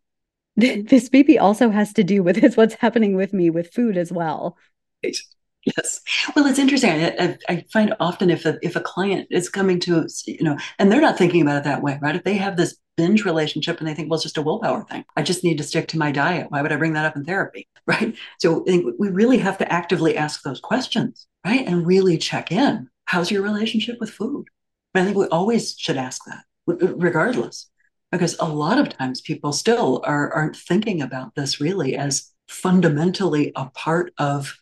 This 0.56 1.10
maybe 1.14 1.40
also 1.40 1.70
has 1.70 1.94
to 1.94 2.04
do 2.04 2.22
with 2.22 2.42
this. 2.42 2.58
what's 2.58 2.74
happening 2.76 3.16
with 3.16 3.34
me 3.34 3.50
with 3.50 3.74
food 3.74 3.96
as 3.98 4.12
well. 4.12 4.58
Yes. 5.66 6.02
Well, 6.36 6.46
it's 6.48 6.60
interesting. 6.60 6.92
I, 6.92 7.38
I, 7.48 7.66
find 7.72 7.94
often 8.00 8.30
if 8.30 8.46
a, 8.46 8.58
if 8.62 8.76
a 8.76 8.82
client 8.82 9.28
is 9.30 9.50
coming 9.50 9.80
to, 9.82 10.08
you 10.26 10.44
know, 10.44 10.58
and 10.78 10.92
they're 10.92 11.02
not 11.02 11.18
thinking 11.18 11.42
about 11.42 11.58
it 11.58 11.64
that 11.66 11.82
way, 11.82 12.00
right? 12.02 12.16
If 12.16 12.24
they 12.24 12.36
have 12.36 12.56
this 12.56 12.78
binge 12.96 13.26
relationship 13.26 13.80
and 13.80 13.88
they 13.88 13.94
think, 13.94 14.10
well, 14.10 14.16
it's 14.16 14.24
just 14.24 14.38
a 14.38 14.42
willpower 14.42 14.86
thing. 14.86 15.04
I 15.16 15.22
just 15.22 15.44
need 15.44 15.58
to 15.58 15.64
stick 15.64 15.88
to 15.90 15.98
my 15.98 16.12
diet. 16.12 16.48
Why 16.50 16.62
would 16.62 16.72
I 16.72 16.78
bring 16.78 16.94
that 16.94 17.06
up 17.06 17.16
in 17.16 17.26
therapy? 17.26 17.68
Right. 17.90 18.16
So 18.38 18.64
we 18.68 19.10
really 19.10 19.40
have 19.40 19.58
to 19.58 19.74
actively 19.74 20.16
ask 20.16 20.44
those 20.44 20.60
questions, 20.60 21.26
right? 21.44 21.66
And 21.66 21.88
really 21.88 22.20
check 22.20 22.52
in. 22.52 22.88
How's 23.06 23.32
your 23.32 23.42
relationship 23.42 23.98
with 24.00 24.12
food? 24.12 24.46
I 24.96 25.04
think 25.04 25.18
we 25.18 25.28
always 25.28 25.76
should 25.78 25.98
ask 25.98 26.22
that, 26.26 26.44
regardless, 26.66 27.70
because 28.12 28.36
a 28.40 28.48
lot 28.48 28.80
of 28.80 28.90
times 28.90 29.22
people 29.22 29.54
still 29.54 30.02
are, 30.06 30.34
aren't 30.34 30.56
thinking 30.56 31.02
about 31.02 31.36
this 31.36 31.62
really 31.62 31.96
as 31.96 32.32
fundamentally 32.48 33.52
a 33.56 33.68
part 33.68 34.12
of 34.18 34.56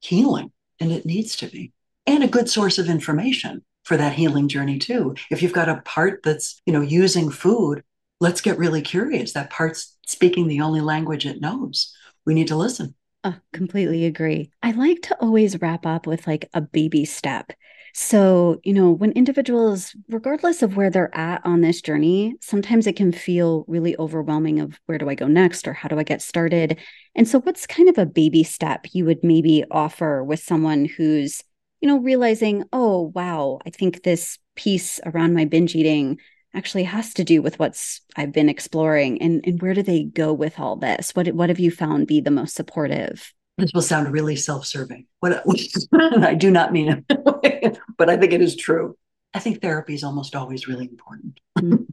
healing, 0.00 0.52
and 0.78 0.92
it 0.92 1.06
needs 1.06 1.36
to 1.36 1.46
be, 1.46 1.72
and 2.06 2.22
a 2.22 2.28
good 2.28 2.48
source 2.48 2.78
of 2.78 2.88
information 2.88 3.64
for 3.84 3.96
that 3.96 4.12
healing 4.12 4.48
journey 4.48 4.78
too. 4.78 5.14
If 5.30 5.42
you've 5.42 5.52
got 5.52 5.70
a 5.70 5.80
part 5.82 6.22
that's, 6.22 6.60
you 6.66 6.72
know, 6.72 6.82
using 6.82 7.30
food, 7.30 7.82
let's 8.20 8.42
get 8.42 8.58
really 8.58 8.82
curious. 8.82 9.32
That 9.32 9.50
part's 9.50 9.96
speaking 10.06 10.46
the 10.46 10.60
only 10.60 10.82
language 10.82 11.24
it 11.24 11.40
knows. 11.40 11.94
We 12.26 12.34
need 12.34 12.48
to 12.48 12.56
listen. 12.56 12.94
Oh, 13.24 13.36
completely 13.52 14.04
agree. 14.04 14.50
I 14.62 14.72
like 14.72 15.02
to 15.02 15.16
always 15.20 15.60
wrap 15.60 15.86
up 15.86 16.06
with 16.06 16.26
like 16.26 16.48
a 16.52 16.60
baby 16.60 17.06
step. 17.06 17.52
So, 17.92 18.60
you 18.64 18.72
know, 18.72 18.90
when 18.90 19.12
individuals, 19.12 19.94
regardless 20.08 20.62
of 20.62 20.76
where 20.76 20.90
they're 20.90 21.14
at 21.16 21.44
on 21.44 21.60
this 21.60 21.80
journey, 21.80 22.34
sometimes 22.40 22.86
it 22.86 22.96
can 22.96 23.12
feel 23.12 23.64
really 23.68 23.96
overwhelming 23.98 24.60
of 24.60 24.78
where 24.86 24.98
do 24.98 25.08
I 25.08 25.14
go 25.14 25.26
next 25.26 25.66
or 25.66 25.72
how 25.72 25.88
do 25.88 25.98
I 25.98 26.04
get 26.04 26.22
started? 26.22 26.78
And 27.14 27.26
so, 27.28 27.40
what's 27.40 27.66
kind 27.66 27.88
of 27.88 27.98
a 27.98 28.06
baby 28.06 28.44
step 28.44 28.86
you 28.92 29.04
would 29.04 29.24
maybe 29.24 29.64
offer 29.70 30.22
with 30.22 30.40
someone 30.40 30.84
who's, 30.84 31.42
you 31.80 31.88
know, 31.88 31.98
realizing, 31.98 32.64
oh, 32.72 33.12
wow, 33.14 33.58
I 33.66 33.70
think 33.70 34.02
this 34.02 34.38
piece 34.56 35.00
around 35.04 35.34
my 35.34 35.44
binge 35.44 35.74
eating 35.74 36.18
actually 36.54 36.84
has 36.84 37.14
to 37.14 37.24
do 37.24 37.42
with 37.42 37.58
what's 37.58 38.00
I've 38.16 38.32
been 38.32 38.48
exploring 38.48 39.22
and 39.22 39.44
and 39.46 39.62
where 39.62 39.74
do 39.74 39.82
they 39.82 40.04
go 40.04 40.32
with 40.32 40.58
all 40.58 40.76
this? 40.76 41.14
What 41.14 41.28
what 41.28 41.48
have 41.48 41.60
you 41.60 41.70
found 41.70 42.06
be 42.06 42.20
the 42.20 42.30
most 42.30 42.54
supportive? 42.54 43.32
This 43.60 43.72
will 43.74 43.82
sound 43.82 44.12
really 44.12 44.36
self-serving. 44.36 45.06
What, 45.20 45.44
I 45.92 46.34
do 46.34 46.50
not 46.50 46.72
mean 46.72 47.04
it, 47.08 47.78
but 47.98 48.08
I 48.08 48.16
think 48.16 48.32
it 48.32 48.40
is 48.40 48.56
true. 48.56 48.96
I 49.32 49.38
think 49.38 49.60
therapy 49.60 49.94
is 49.94 50.02
almost 50.02 50.34
always 50.34 50.66
really 50.66 50.86
important 50.86 51.40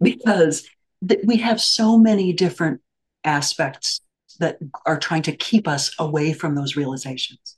because 0.00 0.68
th- 1.06 1.20
we 1.24 1.38
have 1.38 1.60
so 1.60 1.98
many 1.98 2.32
different 2.32 2.80
aspects 3.24 4.00
that 4.38 4.58
are 4.86 4.98
trying 4.98 5.22
to 5.22 5.36
keep 5.36 5.66
us 5.66 5.94
away 5.98 6.32
from 6.32 6.54
those 6.54 6.76
realizations 6.76 7.56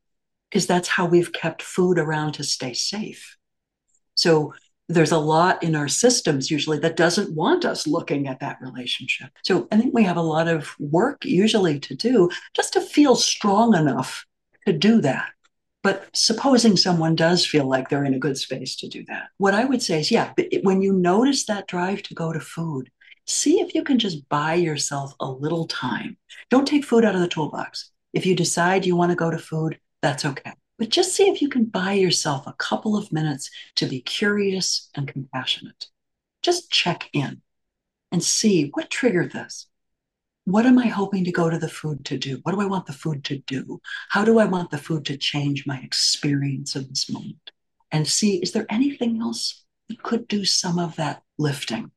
because 0.51 0.67
that's 0.67 0.89
how 0.89 1.07
we've 1.07 1.33
kept 1.33 1.63
food 1.63 1.99
around 1.99 2.33
to 2.33 2.45
stay 2.45 2.73
safe. 2.73 3.37
So 4.15 4.55
there's 4.89 5.13
a 5.13 5.19
lot 5.19 5.63
in 5.63 5.75
our 5.75 5.89
systems 5.89 6.51
usually 6.51 6.79
that 6.81 6.97
doesn't 6.97 7.35
want 7.35 7.65
us 7.65 7.87
looking 7.87 8.27
at 8.29 8.41
that 8.41 8.59
relationship. 8.61 9.31
So 9.43 9.69
I 9.73 9.77
think 9.77 9.95
we 9.95 10.05
have 10.05 10.17
a 10.17 10.23
lot 10.23 10.49
of 10.49 10.75
work 10.79 11.25
usually 11.25 11.81
to 11.81 11.95
do 11.95 12.31
just 12.55 12.73
to 12.75 12.81
feel 12.81 13.17
strong 13.17 13.75
enough 13.75 14.27
to 14.67 14.73
do 14.73 15.01
that. 15.01 15.31
But 15.83 16.09
supposing 16.13 16.77
someone 16.77 17.17
does 17.17 17.45
feel 17.45 17.67
like 17.67 17.89
they're 17.89 18.05
in 18.05 18.15
a 18.15 18.19
good 18.19 18.39
space 18.39 18.77
to 18.77 18.89
do 18.89 19.05
that, 19.09 19.29
what 19.39 19.55
I 19.55 19.65
would 19.65 19.83
say 19.83 20.01
is, 20.01 20.11
yeah, 20.11 20.33
when 20.63 20.81
you 20.81 20.93
notice 20.93 21.47
that 21.47 21.67
drive 21.67 22.03
to 22.05 22.15
go 22.15 22.33
to 22.33 22.39
food, 22.39 22.91
see 23.27 23.61
if 23.61 23.75
you 23.75 23.83
can 23.83 23.99
just 23.99 24.29
buy 24.29 24.55
yourself 24.55 25.15
a 25.19 25.29
little 25.29 25.67
time. 25.67 26.17
Don't 26.51 26.69
take 26.69 26.85
food 26.85 27.05
out 27.05 27.17
of 27.17 27.21
the 27.21 27.29
toolbox. 27.29 27.91
If 28.13 28.27
you 28.27 28.37
decide 28.37 28.87
you 28.87 28.95
want 28.95 29.11
to 29.11 29.17
go 29.17 29.31
to 29.31 29.39
food, 29.39 29.81
that's 30.03 30.25
okay. 30.25 30.53
But 30.83 30.91
just 30.91 31.15
see 31.15 31.29
if 31.29 31.41
you 31.41 31.49
can 31.49 31.67
buy 31.67 31.93
yourself 31.93 32.45
a 32.45 32.55
couple 32.55 32.97
of 32.97 33.13
minutes 33.13 33.49
to 33.77 33.87
be 33.87 34.01
curious 34.01 34.91
and 34.97 35.07
compassionate. 35.07 35.87
Just 36.43 36.73
check 36.73 37.09
in 37.13 37.41
and 38.11 38.21
see 38.21 38.69
what 38.75 38.91
triggered 38.91 39.31
this. 39.31 39.69
What 40.45 40.67
am 40.67 40.81
I 40.81 40.89
hoping 40.89 41.23
to 41.23 41.31
go 41.31 41.49
to 41.49 41.57
the 41.57 41.69
food 41.69 42.05
to 42.07 42.19
do? 42.19 42.41
What 42.43 42.51
do 42.51 42.61
I 42.61 42.67
want 42.67 42.87
the 42.87 42.93
food 42.93 43.23
to 43.27 43.39
do? 43.39 43.81
How 44.09 44.25
do 44.25 44.41
I 44.41 44.45
want 44.47 44.73
the 44.73 44.77
food 44.77 45.05
to 45.05 45.17
change 45.17 45.69
my 45.69 45.79
experience 45.79 46.75
of 46.75 46.89
this 46.89 47.09
moment? 47.09 47.53
And 47.93 48.09
see, 48.09 48.39
is 48.39 48.51
there 48.51 48.67
anything 48.69 49.21
else 49.23 49.65
that 49.89 50.03
could 50.03 50.27
do 50.27 50.45
some 50.45 50.81
of 50.81 50.97
that 50.97 51.23
lifting? 51.39 51.93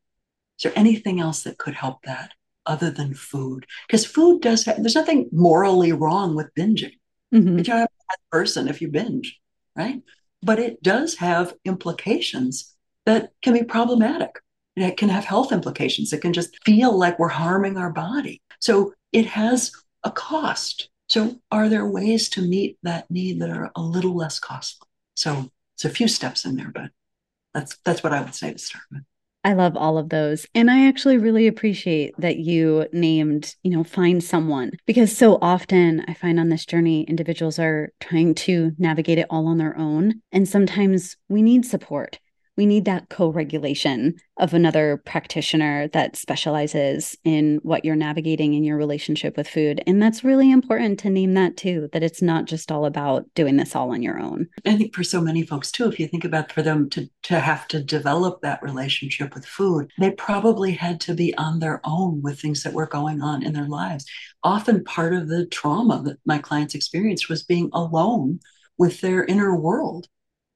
Is 0.60 0.64
there 0.64 0.74
anything 0.76 1.20
else 1.20 1.42
that 1.42 1.58
could 1.58 1.74
help 1.74 2.04
that 2.04 2.34
other 2.68 2.92
than 2.92 3.16
food? 3.16 3.66
Because 3.88 4.06
food 4.06 4.44
does 4.44 4.64
have, 4.66 4.78
there's 4.78 4.94
nothing 4.94 5.28
morally 5.32 5.92
wrong 5.92 6.36
with 6.36 6.54
binging. 6.54 7.00
Mm-hmm. 7.34 7.58
A 7.58 7.64
bad 7.64 7.88
person 8.32 8.68
if 8.68 8.82
you 8.82 8.88
binge, 8.88 9.40
right? 9.76 10.02
But 10.42 10.60
it 10.60 10.82
does 10.84 11.16
have 11.16 11.54
implications 11.66 12.76
that 13.06 13.32
can 13.42 13.54
be 13.54 13.64
problematic. 13.64 14.32
It 14.76 14.98
can 14.98 15.10
have 15.10 15.26
health 15.26 15.52
implications. 15.52 16.12
It 16.12 16.22
can 16.22 16.34
just 16.34 16.58
feel 16.66 16.98
like 16.98 17.18
we're 17.18 17.30
harming 17.30 17.78
our 17.78 17.92
body. 17.92 18.42
So 18.60 18.94
it 19.12 19.26
has 19.28 19.72
a 20.04 20.12
cost. 20.12 20.90
So 21.08 21.36
are 21.52 21.70
there 21.70 21.86
ways 21.86 22.30
to 22.30 22.42
meet 22.42 22.78
that 22.84 23.10
need 23.10 23.40
that 23.42 23.50
are 23.50 23.72
a 23.76 23.82
little 23.82 24.16
less 24.16 24.40
costly? 24.40 24.88
So 25.16 25.52
it's 25.76 25.86
a 25.86 25.90
few 25.90 26.08
steps 26.08 26.46
in 26.46 26.56
there, 26.56 26.72
but 26.74 26.92
that's 27.54 27.78
that's 27.86 28.04
what 28.04 28.14
I 28.14 28.22
would 28.22 28.36
say 28.36 28.52
to 28.52 28.58
start 28.58 28.84
with. 28.92 29.04
I 29.46 29.54
love 29.54 29.78
all 29.78 30.00
of 30.00 30.10
those. 30.10 30.48
And 30.56 30.72
I 30.72 30.88
actually 30.88 31.20
really 31.20 31.46
appreciate 31.46 32.16
that 32.18 32.38
you 32.38 32.88
named, 32.92 33.56
you 33.62 33.70
know, 33.70 33.84
find 33.84 34.24
someone 34.24 34.72
because 34.88 35.16
so 35.16 35.38
often 35.40 36.04
I 36.08 36.16
find 36.16 36.40
on 36.40 36.50
this 36.50 36.66
journey, 36.66 37.04
individuals 37.04 37.60
are 37.60 37.90
trying 38.02 38.34
to 38.36 38.72
navigate 38.80 39.20
it 39.20 39.28
all 39.30 39.46
on 39.46 39.60
their 39.60 39.78
own. 39.78 40.16
And 40.32 40.50
sometimes 40.50 41.16
we 41.30 41.44
need 41.44 41.64
support 41.64 42.18
we 42.58 42.66
need 42.66 42.86
that 42.86 43.10
co-regulation 43.10 44.16
of 44.38 44.54
another 44.54 45.02
practitioner 45.06 45.88
that 45.90 46.16
specializes 46.16 47.16
in 47.24 47.60
what 47.64 47.86
you're 47.86 47.96
navigating 47.96 48.54
in 48.54 48.64
your 48.64 48.78
relationship 48.78 49.38
with 49.38 49.48
food. 49.48 49.82
And 49.88 50.02
that's 50.02 50.24
really 50.24 50.52
important 50.52 51.00
to 51.00 51.10
name 51.10 51.34
that 51.36 51.58
too 51.58 51.90
that 51.94 52.04
it's 52.04 52.22
not 52.22 52.46
just 52.46 52.72
all 52.72 52.86
about 52.86 53.26
doing 53.34 53.56
this 53.56 53.76
all 53.76 53.92
on 53.92 54.02
your 54.02 54.20
own. 54.20 54.48
I 54.66 54.76
think 54.76 54.94
for 54.94 55.04
so 55.04 55.22
many 55.22 55.44
folks 55.46 55.72
too 55.72 55.88
if 55.88 56.00
you 56.00 56.08
think 56.08 56.26
about 56.26 56.52
for 56.52 56.62
them 56.62 56.90
to 56.92 57.10
to 57.24 57.40
have 57.40 57.68
to 57.70 57.84
develop 57.84 58.42
that 58.42 58.62
relationship 58.62 59.34
with 59.34 59.46
food 59.46 59.92
they 59.98 60.12
probably 60.12 60.72
had 60.72 61.00
to 61.02 61.14
be 61.14 61.36
on 61.38 61.60
their 61.60 61.82
own 61.84 62.22
with 62.22 62.40
things 62.40 62.64
that 62.64 62.74
were 62.74 62.88
going 62.88 63.22
on 63.22 63.44
in 63.44 63.54
their 63.54 63.68
lives. 63.68 64.06
Often 64.44 64.84
part 64.84 65.14
of 65.14 65.28
the 65.28 65.46
trauma 65.48 66.02
that 66.04 66.18
my 66.26 66.38
clients 66.38 66.76
experienced 66.76 67.30
was 67.30 67.44
being 67.44 67.70
alone 67.74 68.40
with 68.78 69.02
their 69.02 69.24
inner 69.26 69.56
world 69.56 70.08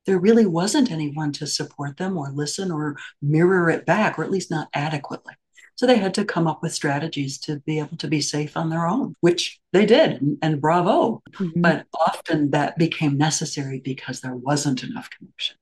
there 0.09 0.17
really 0.17 0.47
wasn't 0.47 0.89
anyone 0.89 1.31
to 1.33 1.45
support 1.45 1.97
them 1.97 2.17
or 2.17 2.31
listen 2.31 2.71
or 2.71 2.97
mirror 3.21 3.69
it 3.69 3.85
back, 3.85 4.17
or 4.17 4.23
at 4.23 4.31
least 4.31 4.49
not 4.49 4.67
adequately. 4.73 5.35
So 5.75 5.85
they 5.85 5.99
had 5.99 6.15
to 6.15 6.25
come 6.25 6.47
up 6.47 6.63
with 6.63 6.73
strategies 6.73 7.37
to 7.41 7.59
be 7.59 7.77
able 7.77 7.95
to 7.97 8.07
be 8.07 8.21
safe 8.21 8.57
on 8.57 8.71
their 8.71 8.87
own, 8.87 9.15
which 9.21 9.59
they 9.71 9.85
did, 9.85 10.19
and 10.41 10.59
bravo. 10.59 11.21
Mm-hmm. 11.33 11.61
But 11.61 11.85
often 11.93 12.49
that 12.49 12.75
became 12.79 13.19
necessary 13.19 13.81
because 13.81 14.21
there 14.21 14.35
wasn't 14.35 14.83
enough 14.83 15.11
connection. 15.11 15.57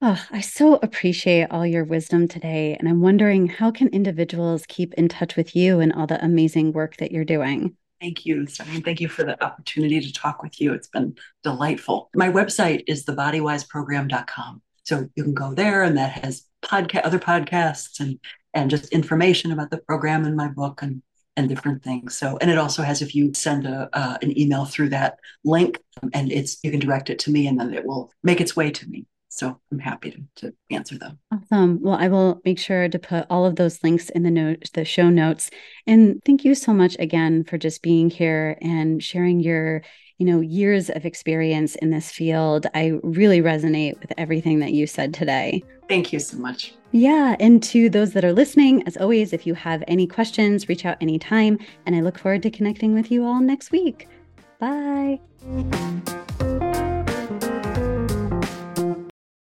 Oh, 0.00 0.24
I 0.30 0.40
so 0.40 0.76
appreciate 0.76 1.48
all 1.50 1.66
your 1.66 1.84
wisdom 1.84 2.26
today. 2.26 2.74
And 2.80 2.88
I'm 2.88 3.02
wondering 3.02 3.48
how 3.48 3.70
can 3.70 3.88
individuals 3.88 4.64
keep 4.66 4.94
in 4.94 5.08
touch 5.08 5.36
with 5.36 5.54
you 5.54 5.80
and 5.80 5.92
all 5.92 6.06
the 6.06 6.24
amazing 6.24 6.72
work 6.72 6.96
that 6.96 7.12
you're 7.12 7.26
doing? 7.26 7.76
Thank 8.00 8.24
you, 8.24 8.46
Stephanie. 8.46 8.80
Thank 8.80 9.00
you 9.00 9.08
for 9.08 9.24
the 9.24 9.42
opportunity 9.44 10.00
to 10.00 10.12
talk 10.12 10.42
with 10.42 10.58
you. 10.60 10.72
It's 10.72 10.88
been 10.88 11.16
delightful. 11.42 12.08
My 12.14 12.30
website 12.30 12.84
is 12.86 13.04
thebodywiseprogram.com. 13.04 14.62
So 14.84 15.08
you 15.14 15.22
can 15.22 15.34
go 15.34 15.52
there 15.54 15.82
and 15.82 15.98
that 15.98 16.12
has 16.24 16.44
podcast 16.62 17.04
other 17.04 17.18
podcasts 17.18 18.00
and 18.00 18.18
and 18.54 18.70
just 18.70 18.92
information 18.92 19.52
about 19.52 19.70
the 19.70 19.78
program 19.78 20.24
and 20.24 20.36
my 20.36 20.48
book 20.48 20.82
and 20.82 21.02
and 21.36 21.48
different 21.48 21.82
things. 21.82 22.16
So 22.16 22.38
and 22.40 22.50
it 22.50 22.58
also 22.58 22.82
has 22.82 23.02
if 23.02 23.14
you 23.14 23.32
send 23.34 23.66
a 23.66 23.90
uh, 23.92 24.16
an 24.22 24.38
email 24.38 24.64
through 24.64 24.88
that 24.90 25.18
link 25.44 25.78
and 26.14 26.32
it's 26.32 26.58
you 26.64 26.70
can 26.70 26.80
direct 26.80 27.10
it 27.10 27.18
to 27.20 27.30
me 27.30 27.46
and 27.46 27.60
then 27.60 27.74
it 27.74 27.84
will 27.84 28.10
make 28.22 28.40
its 28.40 28.56
way 28.56 28.70
to 28.70 28.88
me. 28.88 29.06
So 29.32 29.60
I'm 29.70 29.78
happy 29.78 30.10
to, 30.10 30.22
to 30.36 30.54
answer 30.70 30.98
them. 30.98 31.18
Awesome. 31.32 31.80
Well, 31.80 31.94
I 31.94 32.08
will 32.08 32.40
make 32.44 32.58
sure 32.58 32.88
to 32.88 32.98
put 32.98 33.26
all 33.30 33.46
of 33.46 33.56
those 33.56 33.82
links 33.82 34.10
in 34.10 34.24
the 34.24 34.30
note, 34.30 34.70
the 34.74 34.84
show 34.84 35.08
notes. 35.08 35.50
And 35.86 36.20
thank 36.26 36.44
you 36.44 36.54
so 36.54 36.74
much 36.74 36.96
again 36.98 37.44
for 37.44 37.56
just 37.56 37.80
being 37.80 38.10
here 38.10 38.58
and 38.60 39.02
sharing 39.02 39.40
your 39.40 39.82
you 40.20 40.26
know, 40.26 40.40
years 40.40 40.90
of 40.90 41.06
experience 41.06 41.76
in 41.76 41.88
this 41.88 42.10
field. 42.10 42.66
I 42.74 42.98
really 43.02 43.40
resonate 43.40 43.98
with 44.00 44.12
everything 44.18 44.58
that 44.58 44.72
you 44.72 44.86
said 44.86 45.14
today. 45.14 45.64
Thank 45.88 46.12
you 46.12 46.18
so 46.18 46.36
much. 46.36 46.74
Yeah. 46.92 47.36
And 47.40 47.62
to 47.62 47.88
those 47.88 48.12
that 48.12 48.24
are 48.24 48.32
listening, 48.34 48.82
as 48.86 48.98
always, 48.98 49.32
if 49.32 49.46
you 49.46 49.54
have 49.54 49.82
any 49.88 50.06
questions, 50.06 50.68
reach 50.68 50.84
out 50.84 50.98
anytime. 51.00 51.58
And 51.86 51.96
I 51.96 52.02
look 52.02 52.18
forward 52.18 52.42
to 52.42 52.50
connecting 52.50 52.92
with 52.92 53.10
you 53.10 53.24
all 53.24 53.40
next 53.40 53.72
week. 53.72 54.08
Bye. 54.58 55.20